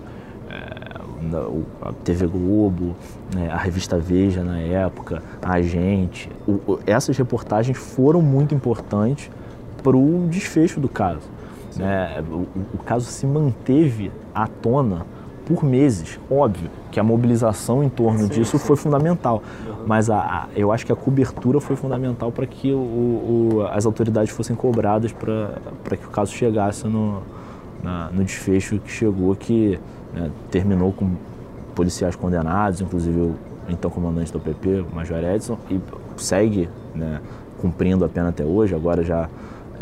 [0.48, 0.92] é,
[1.81, 2.96] a TV Globo,
[3.35, 6.29] né, a revista Veja na época, a Agente.
[6.46, 9.31] O, essas reportagens foram muito importantes
[9.83, 11.29] para o desfecho do caso.
[11.77, 12.23] Né?
[12.31, 15.07] O, o, caso se manteve à tona
[15.47, 16.21] por meses.
[16.31, 18.66] Óbvio que a mobilização em torno sim, disso sim.
[18.66, 19.42] foi fundamental,
[19.87, 24.31] mas a, a, eu acho que a cobertura foi fundamental para que o, as autoridades
[24.31, 27.23] fossem cobradas para que o caso chegasse no,
[27.83, 29.79] na, no desfecho que chegou, que
[30.12, 31.12] né, terminou com
[31.75, 33.35] policiais condenados, inclusive o
[33.68, 35.81] então comandante do PP, o Major Edson, e
[36.16, 37.21] segue né,
[37.61, 39.29] cumprindo a pena até hoje, agora já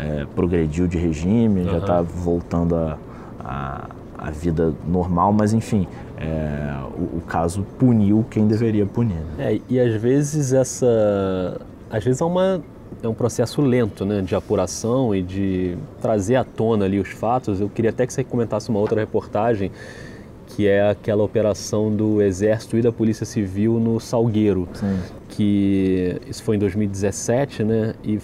[0.01, 1.69] é, progrediu de regime, uhum.
[1.69, 2.97] já está voltando a,
[3.39, 5.87] a, a, vida normal, mas enfim,
[6.17, 9.15] é, o, o, caso puniu quem deveria punir.
[9.37, 9.53] Né?
[9.53, 11.61] É, e às vezes essa.
[11.89, 12.61] Às vezes é uma
[13.03, 17.59] é um processo lento né, de apuração e de trazer à tona ali os fatos.
[17.59, 19.71] Eu queria até que você comentasse uma outra reportagem
[20.47, 24.97] que é aquela operação do Exército e da Polícia Civil no Salgueiro, Sim.
[25.29, 27.93] que isso foi em 2017, né?
[28.03, 28.19] E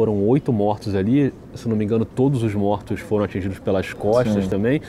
[0.00, 4.44] foram oito mortos ali, se não me engano, todos os mortos foram atingidos pelas costas
[4.44, 4.48] Sim.
[4.48, 4.80] também.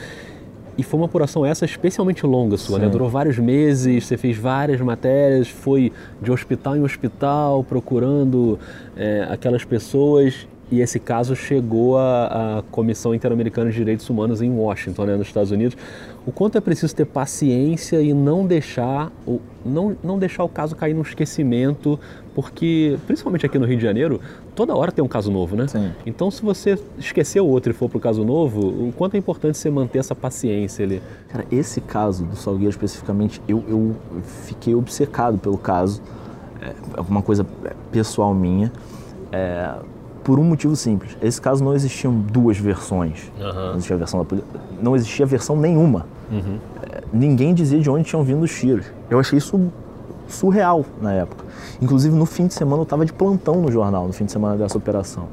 [0.78, 2.88] E foi uma apuração essa especialmente longa sua, né?
[2.88, 8.58] Durou vários meses, você fez várias matérias, foi de hospital em hospital procurando
[8.96, 14.50] é, aquelas pessoas e esse caso chegou à, à Comissão Interamericana de Direitos Humanos em
[14.50, 15.76] Washington, né, nos Estados Unidos.
[16.24, 20.74] O quanto é preciso ter paciência e não deixar o, não, não deixar o caso
[20.74, 22.00] cair no esquecimento,
[22.34, 24.20] porque, principalmente aqui no Rio de Janeiro,
[24.54, 25.66] toda hora tem um caso novo, né?
[25.66, 25.92] Sim.
[26.06, 29.18] Então, se você esquecer o outro e for para o caso novo, o quanto é
[29.18, 31.02] importante você manter essa paciência ali?
[31.28, 33.96] Cara, esse caso do Salgueiro especificamente, eu, eu
[34.46, 36.00] fiquei obcecado pelo caso.
[36.60, 37.44] É uma coisa
[37.90, 38.72] pessoal minha.
[39.30, 39.74] É,
[40.22, 41.16] por um motivo simples.
[41.20, 43.30] Esse caso não existiam duas versões.
[43.38, 43.52] Uhum.
[43.52, 44.50] Não existia a versão da polícia.
[44.80, 46.06] Não existia versão nenhuma.
[46.30, 46.58] Uhum.
[46.90, 48.86] É, ninguém dizia de onde tinham vindo os tiros.
[49.10, 49.72] Eu achei isso
[50.32, 51.44] surreal na época.
[51.80, 54.56] Inclusive no fim de semana eu estava de plantão no jornal, no fim de semana
[54.56, 55.28] dessa operação.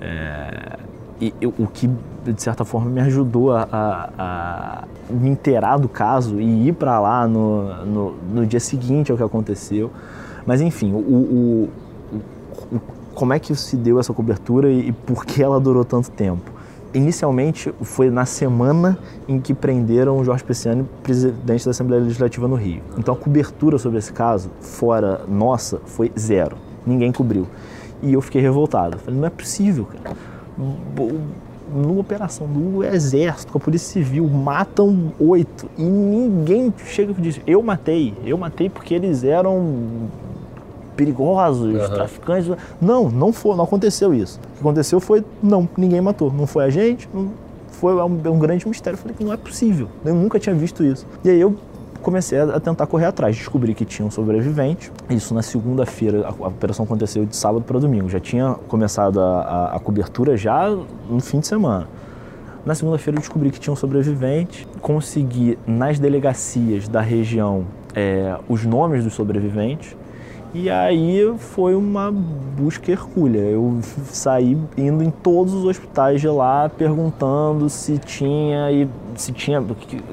[0.00, 0.78] É,
[1.20, 1.90] e eu, o que
[2.24, 7.00] de certa forma me ajudou a, a, a me inteirar do caso e ir para
[7.00, 9.90] lá no, no, no, dia seguinte ao que aconteceu.
[10.46, 11.70] Mas enfim, o, o,
[12.72, 12.80] o
[13.14, 16.57] como é que se deu essa cobertura e, e por que ela durou tanto tempo?
[16.94, 22.56] Inicialmente foi na semana em que prenderam o Jorge Pisciani, presidente da Assembleia Legislativa no
[22.56, 22.82] Rio.
[22.96, 26.56] Então a cobertura sobre esse caso, fora nossa, foi zero.
[26.86, 27.46] Ninguém cobriu.
[28.02, 28.98] E eu fiquei revoltado.
[28.98, 30.16] Falei, não é possível, cara.
[31.70, 37.40] Numa operação do Exército, com a Polícia Civil, matam oito e ninguém chega e diz:
[37.46, 40.08] Eu matei, eu matei porque eles eram
[40.98, 41.94] perigosos, uhum.
[41.94, 42.50] traficantes.
[42.80, 44.40] Não, não foi, não aconteceu isso.
[44.40, 46.32] O que aconteceu foi, não, ninguém matou.
[46.32, 47.30] Não foi a gente, não,
[47.70, 48.96] foi um, um grande mistério.
[48.96, 49.88] Eu falei que não é possível.
[50.04, 51.06] Eu nunca tinha visto isso.
[51.24, 51.56] E aí eu
[52.02, 53.36] comecei a tentar correr atrás.
[53.36, 54.90] Descobri que tinha um sobrevivente.
[55.08, 58.08] Isso na segunda-feira, a, a, operação aconteceu de sábado para domingo.
[58.08, 61.86] Já tinha começado a, a, a, cobertura já no fim de semana.
[62.66, 64.66] Na segunda-feira eu descobri que tinha um sobrevivente.
[64.82, 69.96] Consegui nas delegacias da região é, os nomes dos sobreviventes.
[70.54, 73.40] E aí foi uma busca hercúlea.
[73.40, 79.62] Eu saí indo em todos os hospitais de lá perguntando se tinha e se tinha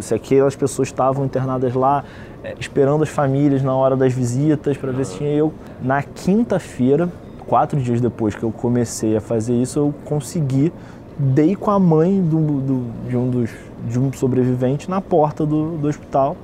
[0.01, 2.03] se aquelas pessoas estavam internadas lá,
[2.43, 5.53] eh, esperando as famílias na hora das visitas para ver se tinha eu.
[5.81, 7.09] Na quinta-feira,
[7.47, 10.73] quatro dias depois que eu comecei a fazer isso, eu consegui
[11.17, 13.49] dei com a mãe do, do, de um dos
[13.87, 16.35] de um sobrevivente na porta do, do hospital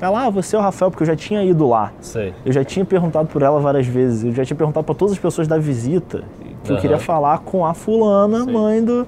[0.00, 1.92] ela, ah, você é o Rafael, porque eu já tinha ido lá.
[2.00, 2.34] Sei.
[2.44, 4.24] Eu já tinha perguntado por ela várias vezes.
[4.24, 6.22] Eu já tinha perguntado para todas as pessoas da visita
[6.66, 6.76] que uhum.
[6.76, 8.52] eu queria falar com a fulana, Sei.
[8.52, 9.06] mãe do,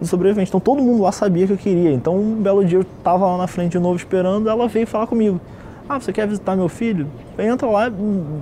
[0.00, 0.48] do, sobrevivente.
[0.48, 1.92] Então todo mundo lá sabia que eu queria.
[1.92, 5.06] Então um belo dia eu tava lá na frente de novo esperando, ela veio falar
[5.06, 5.40] comigo.
[5.88, 7.06] Ah, você quer visitar meu filho?
[7.38, 7.92] Entra lá,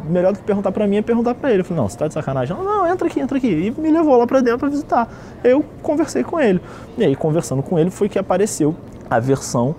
[0.09, 1.61] melhor do que perguntar para mim é perguntar para ele.
[1.61, 2.55] Eu falei, não, você tá de sacanagem?
[2.55, 3.49] Não, não, entra aqui, entra aqui.
[3.49, 5.09] E me levou lá para dentro para visitar.
[5.43, 6.61] Eu conversei com ele.
[6.99, 8.77] E aí, conversando com ele, foi que apareceu
[9.09, 9.75] a versão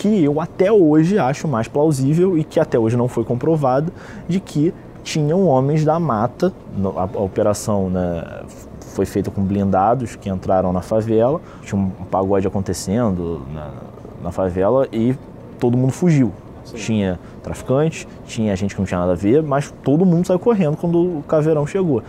[0.00, 3.92] que eu até hoje acho mais plausível e que até hoje não foi comprovado,
[4.26, 4.72] de que
[5.04, 6.54] tinham homens da mata,
[6.96, 8.24] a, a operação né,
[8.94, 13.70] foi feita com blindados que entraram na favela, tinha um pagode acontecendo na,
[14.22, 15.14] na favela e
[15.58, 16.32] todo mundo fugiu.
[16.64, 16.76] Sim.
[16.76, 20.78] Tinha traficante, tinha gente que não tinha nada a ver, mas todo mundo saiu correndo
[20.78, 22.02] quando o caveirão chegou.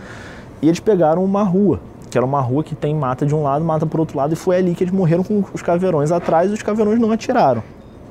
[0.62, 1.78] E eles pegaram uma rua,
[2.10, 4.36] que era uma rua que tem mata de um lado, mata por outro lado, e
[4.36, 7.62] foi ali que eles morreram com os caveirões atrás e os caveirões não atiraram.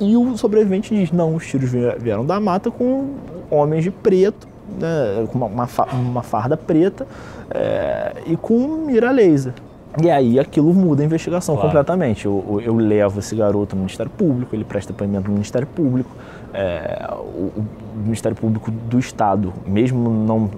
[0.01, 3.11] E o sobrevivente diz: não, os tiros vieram da mata com
[3.49, 4.47] homens de preto,
[4.79, 7.05] né, com uma, uma, farda preta
[7.51, 9.53] é, e com mira laser.
[10.01, 11.69] E aí aquilo muda a investigação claro.
[11.69, 12.25] completamente.
[12.25, 16.09] Eu, eu, levo esse garoto no Ministério Público, ele presta depoimento no Ministério Público.
[16.53, 17.65] É, o, o,
[17.97, 20.49] Ministério Público do Estado, mesmo não,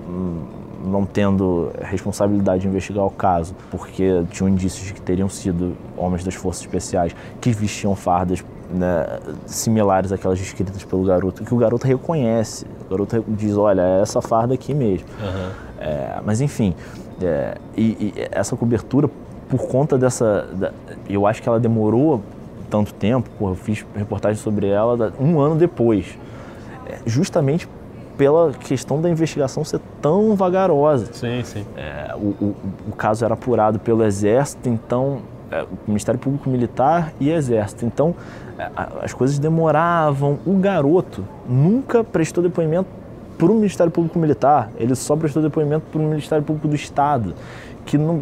[0.85, 6.23] não tendo responsabilidade de investigar o caso, porque tinham indícios de que teriam sido homens
[6.23, 8.43] das forças especiais que vestiam fardas
[8.73, 9.05] né,
[9.45, 12.65] similares àquelas descritas pelo garoto, que o garoto reconhece.
[12.87, 15.07] O garoto diz: olha, é essa farda aqui mesmo.
[15.21, 15.49] Uhum.
[15.79, 16.73] É, mas enfim,
[17.21, 19.09] é, e, e, essa cobertura,
[19.49, 20.47] por conta dessa.
[20.53, 20.71] Da,
[21.09, 22.21] eu acho que ela demorou
[22.69, 26.17] tanto tempo, porra, eu fiz reportagem sobre ela um ano depois.
[26.87, 27.67] É, justamente
[28.17, 31.11] pela questão da investigação ser tão vagarosa.
[31.13, 31.65] Sim, sim.
[31.75, 32.55] É, o, o,
[32.89, 35.19] o, caso era apurado pelo Exército, então,
[35.51, 37.85] é, Ministério Público Militar e Exército.
[37.85, 38.15] Então,
[39.01, 40.39] as coisas demoravam.
[40.45, 42.87] O garoto nunca prestou depoimento
[43.37, 47.33] para o Ministério Público Militar, ele só prestou depoimento para o Ministério Público do Estado,
[47.85, 48.21] que não,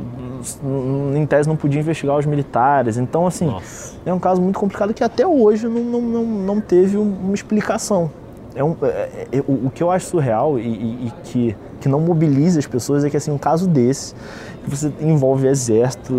[1.16, 2.98] em tese não podia investigar os militares.
[2.98, 3.96] Então, assim, Nossa.
[4.06, 8.10] é um caso muito complicado que até hoje não, não, não, não teve uma explicação.
[8.56, 11.56] É um, é, é, é o, o, que eu acho surreal e, e, e, que,
[11.80, 14.16] que não mobiliza as pessoas é que, assim, um caso desse,
[14.64, 16.14] que você envolve exército,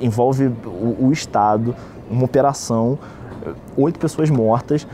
[0.00, 1.74] envolve o, o Estado,
[2.10, 2.98] uma operação,
[3.76, 4.86] oito pessoas mortas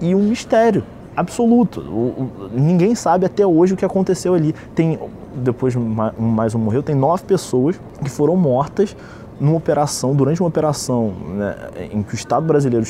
[0.00, 0.84] e um mistério
[1.16, 1.80] absoluto.
[1.80, 4.54] O, o, ninguém sabe até hoje o que aconteceu ali.
[4.74, 4.98] Tem
[5.34, 8.96] depois mais um morreu, tem nove pessoas que foram mortas
[9.38, 11.56] numa operação, durante uma operação né,
[11.92, 12.84] em que o Estado brasileiro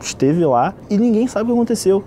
[0.00, 2.02] esteve lá e ninguém sabe o que aconteceu.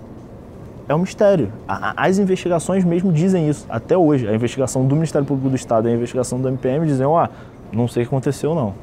[0.88, 1.52] É um mistério.
[1.68, 4.26] As investigações mesmo dizem isso, até hoje.
[4.28, 7.76] A investigação do Ministério Público do Estado e a investigação do MPM dizem, ó, oh,
[7.76, 8.74] não sei o que aconteceu não.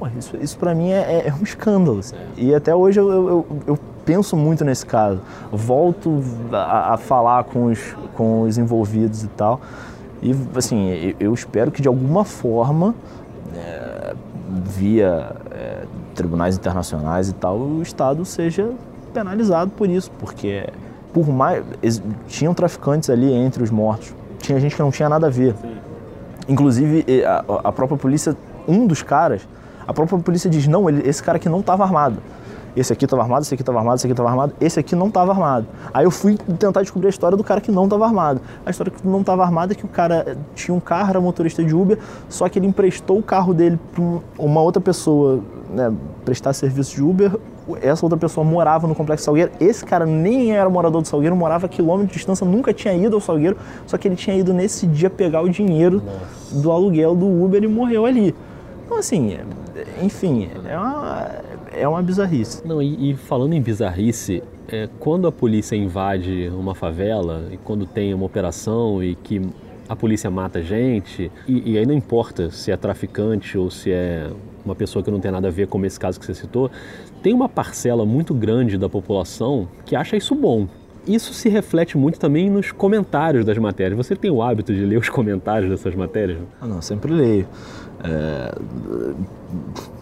[0.00, 1.98] Pô, isso, isso para mim é, é, um escândalo.
[1.98, 2.16] Assim.
[2.34, 5.20] E até hoje eu, eu, eu penso muito nesse caso.
[5.52, 7.78] Volto a, a, falar com os,
[8.14, 9.60] com os envolvidos e tal.
[10.22, 12.94] E, assim, eu espero que de alguma forma,
[13.54, 14.14] é,
[14.64, 15.84] via é,
[16.14, 18.72] tribunais internacionais e tal, o Estado seja
[19.12, 20.66] penalizado por isso, porque
[21.12, 21.62] por mais
[22.26, 25.54] tinham traficantes ali entre os mortos, tinha gente que não tinha nada a ver.
[26.48, 28.34] Inclusive a, a, própria polícia,
[28.66, 29.42] um dos caras,
[29.90, 32.22] a própria polícia diz não, ele, esse cara aqui não estava armado
[32.76, 35.08] esse aqui estava armado, esse aqui estava armado, esse aqui estava armado, esse aqui não
[35.08, 35.66] estava armado.
[35.92, 38.40] Aí eu fui tentar descobrir a história do cara que não estava armado.
[38.64, 41.64] A história que não estava armado é que o cara tinha um carro, era motorista
[41.64, 44.04] de Uber, só que ele emprestou o carro dele para
[44.38, 45.92] uma outra pessoa né,
[46.24, 47.36] prestar serviço de Uber.
[47.82, 49.52] Essa outra pessoa morava no Complexo Salgueiro.
[49.60, 53.14] Esse cara nem era morador do Salgueiro, morava a quilômetro de distância, nunca tinha ido
[53.14, 56.62] ao Salgueiro, só que ele tinha ido nesse dia pegar o dinheiro Nossa.
[56.62, 58.34] do aluguel do Uber e morreu ali.
[58.90, 59.38] Então, assim,
[60.02, 61.28] enfim, é uma,
[61.72, 62.66] é uma bizarrice.
[62.66, 67.86] Não, e, e falando em bizarrice, é, quando a polícia invade uma favela e quando
[67.86, 69.40] tem uma operação e que
[69.88, 74.28] a polícia mata gente, e, e aí não importa se é traficante ou se é
[74.64, 76.68] uma pessoa que não tem nada a ver, como esse caso que você citou,
[77.22, 80.66] tem uma parcela muito grande da população que acha isso bom.
[81.06, 83.96] Isso se reflete muito também nos comentários das matérias.
[83.96, 86.38] Você tem o hábito de ler os comentários dessas matérias?
[86.60, 87.46] Ah, não, sempre leio.
[88.02, 88.54] É,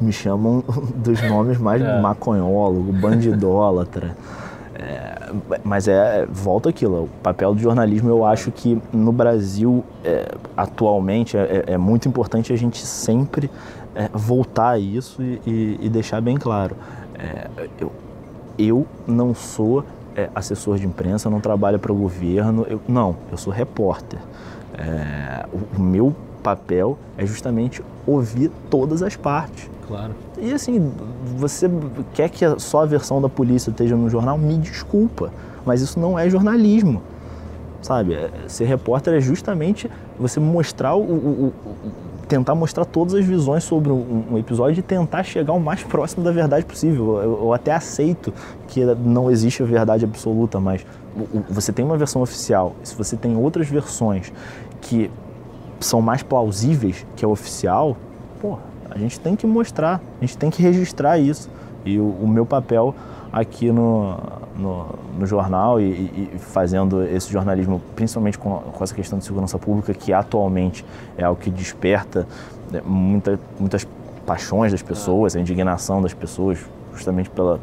[0.01, 0.63] me chamam
[0.97, 2.01] dos nomes mais é.
[2.01, 4.17] maconhólogo, bandidólatra.
[4.75, 5.33] É,
[5.65, 11.37] mas é, volta aquilo, o papel do jornalismo eu acho que no Brasil é, atualmente
[11.37, 13.51] é, é, muito importante a gente sempre
[13.95, 16.77] é, voltar a isso e, e, e, deixar bem claro.
[17.19, 17.49] É,
[17.81, 17.93] eu,
[18.57, 19.85] eu não sou
[20.35, 24.19] assessor de imprensa, não trabalho para o governo, eu, não, eu sou repórter.
[25.53, 29.71] o, o meu papel é justamente ouvir todas as partes.
[29.87, 30.15] Claro.
[30.41, 30.93] E assim,
[31.37, 31.71] você
[32.15, 34.37] quer que só a versão da polícia esteja no jornal?
[34.39, 35.33] Me desculpa,
[35.65, 37.03] mas isso não é jornalismo.
[37.81, 38.15] Sabe?
[38.15, 41.53] É, ser repórter é justamente você mostrar o, o, o
[42.29, 46.23] tentar mostrar todas as visões sobre um, um, episódio e tentar chegar o mais próximo
[46.23, 47.21] da verdade possível.
[47.23, 48.33] Eu, eu até aceito
[48.69, 50.85] que não existe a verdade absoluta, mas
[51.49, 54.33] você tem uma versão oficial, se você tem outras versões
[54.81, 55.11] que
[55.81, 57.97] são mais plausíveis que a oficial,
[58.41, 58.59] pô,
[58.91, 61.49] a gente tem que mostrar, a gente tem que registrar isso.
[61.85, 62.95] E o, o meu papel
[63.33, 64.19] aqui no,
[64.59, 64.87] no,
[65.17, 65.85] no jornal e,
[66.35, 70.85] e, fazendo esse jornalismo, principalmente com, com, essa questão de segurança pública, que atualmente
[71.17, 72.27] é o que desperta
[72.71, 73.87] né, muita, muitas
[74.27, 76.59] paixões das pessoas, a indignação das pessoas,
[76.93, 77.61] justamente pela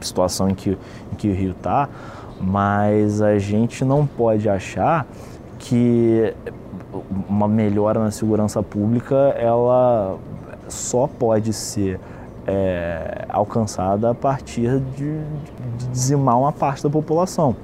[0.00, 0.70] situação em que,
[1.12, 1.88] em que o Rio está,
[2.40, 5.06] mas a gente não pode achar
[5.58, 6.34] que
[7.28, 10.18] uma melhora na segurança pública ela
[10.68, 12.00] só pode ser
[12.46, 15.18] é, alcançada a partir de,
[15.78, 17.54] de dizimar uma parte da população.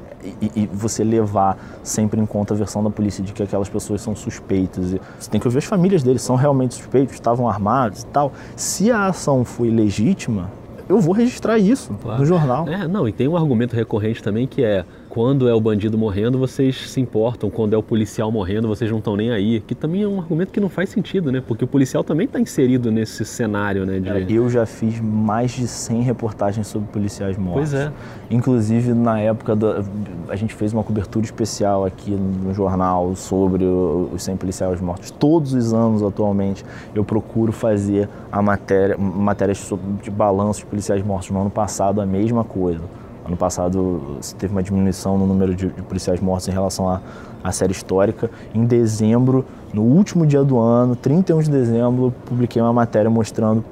[0.43, 4.03] E, e, você levar sempre em conta a versão da polícia de que aquelas pessoas
[4.03, 4.97] são suspeitas.
[5.19, 8.33] Você tem que ouvir as famílias deles, são realmente suspeitos, estavam armados e tal.
[8.57, 10.51] Se a ação foi legítima,
[10.89, 12.19] eu vou registrar isso claro.
[12.19, 12.67] no jornal.
[12.69, 16.39] É, não, e tem um argumento recorrente também que é quando é o bandido morrendo,
[16.39, 19.61] vocês se importam, quando é o policial morrendo, vocês não estão nem aí.
[19.61, 21.43] Que também é um argumento que não faz sentido, né?
[21.45, 23.99] Porque o policial também está inserido nesse cenário, né?
[23.99, 24.35] De...
[24.35, 27.71] Eu já fiz mais de 100 reportagens sobre policiais mortos.
[27.71, 27.93] Pois é.
[28.31, 29.85] Inclusive, na época, do,
[30.29, 35.11] a gente fez uma cobertura especial aqui no jornal sobre os 100 policiais mortos.
[35.11, 39.69] Todos os anos, atualmente, eu procuro fazer a matéria, matérias
[40.03, 41.31] de balanço de policiais mortos.
[41.31, 42.83] No ano passado, a mesma coisa.
[43.29, 47.03] Ano passado teve uma diminuição no número de, de policiais mortos em relação à,
[47.45, 48.31] à série histórica.
[48.55, 53.63] Em dezembro, no último dia do ano, 31 de dezembro, publiquei uma matéria mostrando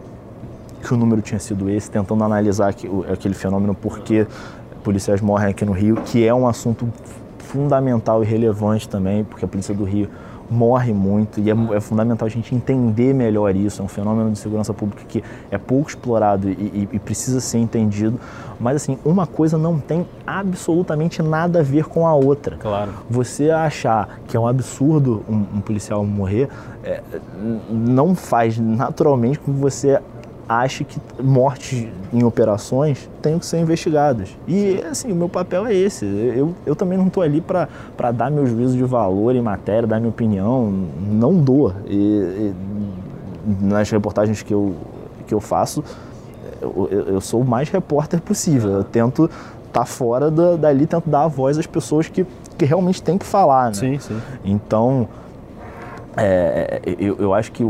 [0.82, 4.26] que o número tinha sido esse, tentando analisar que, aquele fenômeno, porque
[4.84, 6.86] policiais morrem aqui no Rio, que é um assunto
[7.38, 10.10] fundamental e relevante também, porque a Polícia do Rio
[10.50, 13.82] morre muito e é, é, fundamental a gente entender melhor isso.
[13.82, 17.58] É um fenômeno de segurança pública que é pouco explorado e, e, e, precisa ser
[17.58, 18.18] entendido.
[18.58, 22.56] Mas assim, uma coisa não tem absolutamente nada a ver com a outra.
[22.56, 22.92] Claro.
[23.08, 26.48] Você achar que é um absurdo um, um policial morrer
[26.86, 27.02] é,
[27.68, 30.00] não faz naturalmente com que você
[30.48, 34.36] ache que mortes em operações tenham que ser investigadas.
[34.46, 36.04] E, assim, o meu papel é esse.
[36.04, 39.98] Eu, eu também não estou ali para dar meu juízo de valor em matéria, dar
[39.98, 40.72] minha opinião.
[41.00, 41.72] Não dou.
[41.86, 42.54] E, e
[43.60, 44.74] nas reportagens que eu,
[45.26, 45.82] que eu faço,
[46.60, 48.70] eu, eu sou o mais repórter possível.
[48.70, 49.24] Eu tento
[49.66, 52.24] estar tá fora da, dali, tento dar a voz às pessoas que,
[52.56, 53.74] que realmente têm que falar, né?
[53.74, 54.20] Sim, sim.
[54.44, 55.08] Então,
[56.16, 57.64] é, eu, eu acho que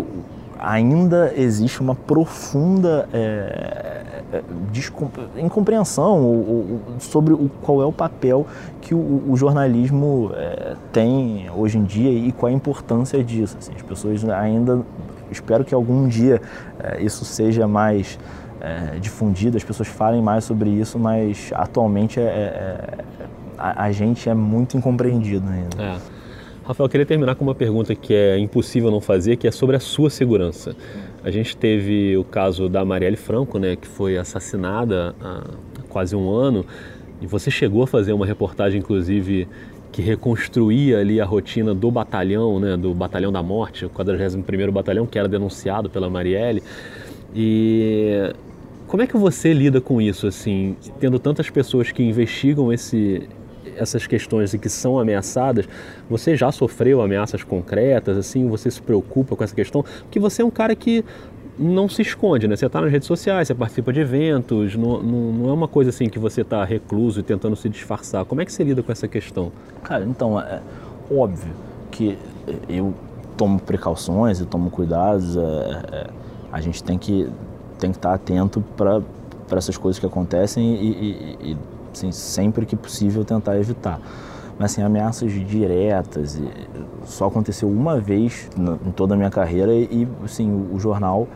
[0.58, 8.46] ainda existe uma profunda é, é incompreensão sobre o, qual é o papel
[8.80, 13.56] que o, o jornalismo é, tem hoje em dia e qual a importância disso.
[13.58, 14.82] Assim, as pessoas ainda,
[15.30, 16.40] espero que algum dia
[16.78, 18.18] é, isso seja mais
[18.60, 23.04] é, difundido, as pessoas falem mais sobre isso, mas atualmente é,
[23.58, 26.00] a, a, gente é muito incompreendido ainda.
[26.66, 29.76] Rafael, eu queria terminar com uma pergunta que é impossível não fazer, que é sobre
[29.76, 30.74] a sua segurança.
[31.22, 35.44] A gente teve o caso da Marielle Franco, né, que foi assassinada há
[35.88, 36.66] quase um ano,
[37.22, 39.46] e você chegou a fazer uma reportagem, inclusive,
[39.92, 45.06] que reconstruía ali a rotina do batalhão, né, do Batalhão da Morte, o 41º Batalhão,
[45.06, 46.64] que era denunciado pela Marielle.
[47.32, 48.34] E
[48.88, 53.28] como é que você lida com isso, assim, tendo tantas pessoas que investigam esse,
[53.76, 55.68] essas questões e que são ameaçadas,
[56.08, 59.84] você já sofreu ameaças concretas, assim, você se preocupa com essa questão?
[60.02, 61.04] Porque você é um cara que
[61.58, 62.54] não se esconde, né?
[62.54, 65.90] Você está nas redes sociais, você participa de eventos, não, não, não é uma coisa
[65.90, 68.24] assim que você está recluso e tentando se disfarçar.
[68.24, 69.50] Como é que você lida com essa questão?
[69.82, 70.60] Cara, então, é
[71.10, 71.54] óbvio
[71.90, 72.18] que
[72.68, 72.92] eu
[73.36, 76.06] tomo precauções e tomo cuidados, é, é,
[76.52, 77.28] a gente tem que,
[77.78, 79.02] tem que estar atento para
[79.52, 81.56] essas coisas que acontecem e, e, e
[81.96, 84.00] assim, sempre que possível tentar evitar.
[84.58, 86.40] Mas assim, ameaças diretas
[87.04, 88.48] só aconteceu uma vez
[88.86, 91.28] em toda a minha carreira e assim, o, jornal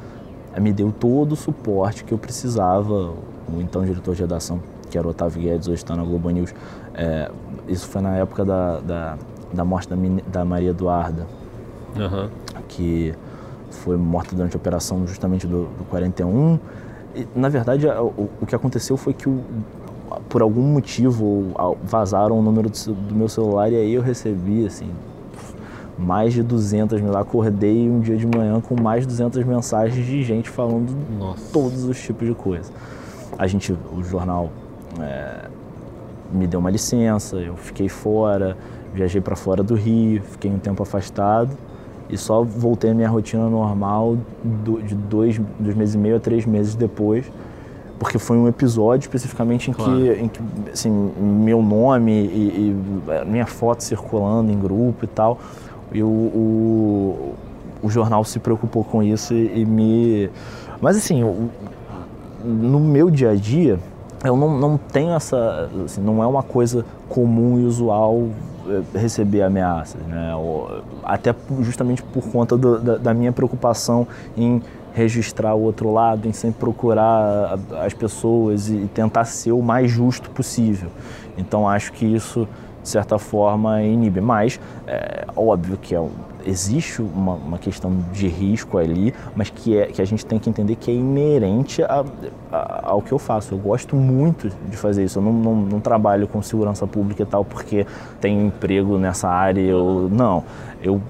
[0.58, 3.12] me deu todo o suporte que eu precisava.
[3.48, 6.54] O então diretor de redação, que era o Otávio Guedes, hoje está na Globo News.
[6.94, 7.30] É,
[7.68, 9.18] isso foi na época da, da,
[9.52, 9.96] da morte da,
[10.32, 11.26] da Maria Eduarda,
[11.96, 12.28] uhum.
[12.68, 13.14] que
[13.70, 16.58] foi morta durante a operação justamente do, do 41.
[17.14, 19.42] E, na verdade, o, o que aconteceu foi que o,
[20.28, 21.52] por algum motivo
[21.82, 24.90] vazaram o número do meu celular e aí eu recebi assim
[26.00, 27.16] mais de 200 mil.
[27.16, 31.52] Acordei um dia de manhã com mais de 200 mensagens de gente falando Nossa.
[31.52, 32.72] todos os tipos de coisa.
[33.38, 34.50] A gente, o jornal
[34.98, 35.48] é,
[36.32, 38.56] me deu uma licença, eu fiquei fora,
[38.94, 41.50] viajei para fora do Rio, fiquei um tempo afastado
[42.08, 46.44] e só voltei à minha rotina normal de dois, dois meses e meio a três
[46.44, 47.30] meses depois
[48.01, 49.92] porque foi um episódio especificamente em, claro.
[49.92, 50.40] que, em que
[50.72, 52.74] assim, meu nome e,
[53.07, 55.38] e, minha foto circulando em grupo e tal,
[55.92, 57.34] e o, o,
[57.82, 60.30] o jornal se preocupou com isso e, e me...
[60.80, 61.22] Mas assim,
[62.42, 63.78] no meu dia a dia,
[64.24, 65.68] eu não, não tenho essa...
[65.84, 68.28] Assim, não é uma coisa comum e usual
[68.66, 70.32] eh, receber ameaças, né?
[71.05, 74.62] Até justamente por conta do, da, da minha preocupação em
[74.95, 80.30] registrar o outro lado, em sempre procurar as pessoas e tentar ser o mais justo
[80.30, 80.91] possível.
[81.36, 82.49] Então acho que isso
[82.82, 84.20] de certa forma, inibe.
[84.20, 86.03] Mas, é óbvio que é,
[86.45, 90.49] existe uma, uma, questão de risco ali, mas que, é, que a gente tem que
[90.49, 92.05] entender que é inerente a,
[92.51, 93.55] a, ao que eu faço.
[93.55, 95.18] Eu gosto muito de fazer isso.
[95.18, 97.86] Eu não, não, não, trabalho com segurança pública e tal porque
[98.20, 99.61] tenho emprego nessa área.
[99.61, 100.43] Eu, não,
[100.82, 101.01] eu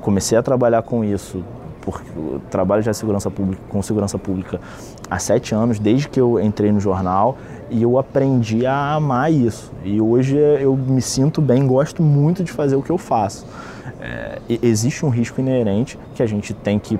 [0.00, 1.42] comecei a trabalhar com isso
[1.86, 4.60] porque eu trabalho já segurança pública, com segurança pública
[5.08, 7.38] há sete anos, desde que eu entrei no jornal,
[7.70, 9.72] e eu aprendi a amar isso.
[9.84, 13.46] E hoje eu me sinto bem, gosto muito de fazer o que eu faço.
[14.00, 16.98] É, existe um risco inerente que a gente tem que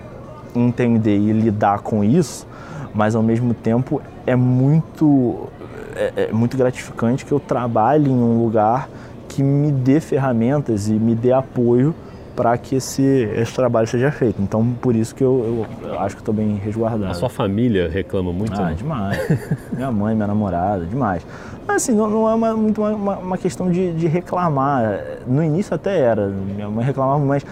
[0.55, 2.47] entender e lidar com isso,
[2.95, 5.49] mas ao mesmo tempo é muito,
[5.97, 8.89] é, é muito gratificante que eu trabalhe em um lugar
[9.28, 11.93] que me dê ferramentas e me dê apoio
[12.37, 14.41] para que esse, esse trabalho seja feito.
[14.41, 17.11] Então, por isso que eu, eu, eu acho que estou bem resguardado.
[17.11, 18.61] A sua família reclama muito?
[18.61, 19.18] Ah, demais.
[19.72, 21.26] minha mãe, minha namorada, demais.
[21.66, 25.01] Mas assim, não, não é uma, muito uma, uma questão de, de, reclamar.
[25.26, 27.45] No início até era, minha mãe reclamava, mas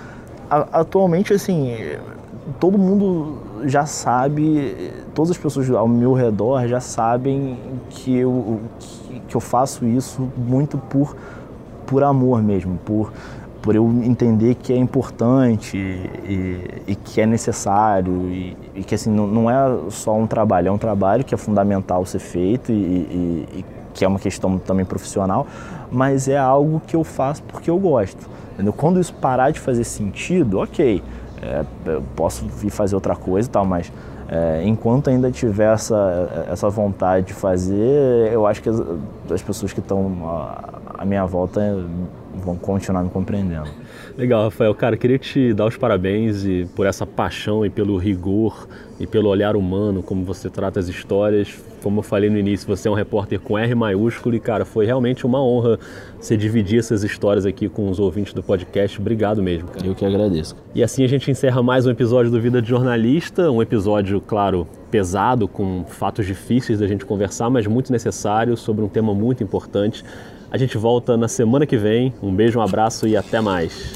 [0.51, 1.75] a, atualmente, assim,
[2.61, 7.57] todo mundo já sabe, todas as pessoas ao meu redor já sabem
[7.89, 11.17] que eu, que, que eu faço isso muito por,
[11.87, 13.11] por amor mesmo, por
[13.65, 19.09] por eu entender que é importante e, e que é necessário e, e que assim
[19.09, 22.75] não, não, é só um trabalho, é um trabalho que é fundamental ser feito e,
[22.75, 25.47] e, que é uma questão também profissional,
[25.91, 28.29] mas é algo que eu faço porque eu gosto.
[28.53, 28.73] Entendeu?
[28.75, 31.03] Quando isso parar de fazer sentido, ok,
[31.41, 33.91] é, eu posso vir fazer outra coisa e tal, mas
[34.29, 38.83] é, enquanto ainda tiver essa, essa vontade de fazer, eu acho que as,
[39.31, 40.13] as pessoas que estão
[40.99, 41.61] à minha volta
[42.35, 43.69] vão continuar me compreendendo.
[44.17, 44.75] Legal, Rafael.
[44.75, 48.69] Cara, queria te dar os parabéns e por essa paixão e pelo rigor
[48.99, 51.55] e pelo olhar humano, como você trata as histórias.
[51.83, 54.87] Como eu falei no início, você é um repórter com R maiúsculo e, cara, foi
[54.87, 55.79] realmente uma honra
[56.19, 58.99] você dividir essas histórias aqui com os ouvintes do podcast.
[59.01, 59.87] Obrigado mesmo, cara.
[59.87, 60.57] Eu que agradeço.
[60.75, 64.67] E assim a gente encerra mais um episódio do Vida de Jornalista, um episódio, claro,
[64.91, 70.05] pesado, com fatos difíceis da gente conversar, mas muito necessário, sobre um tema muito importante.
[70.55, 72.15] A gente volta na semana que vem.
[72.23, 73.93] Um beijo, um abraço e até mais.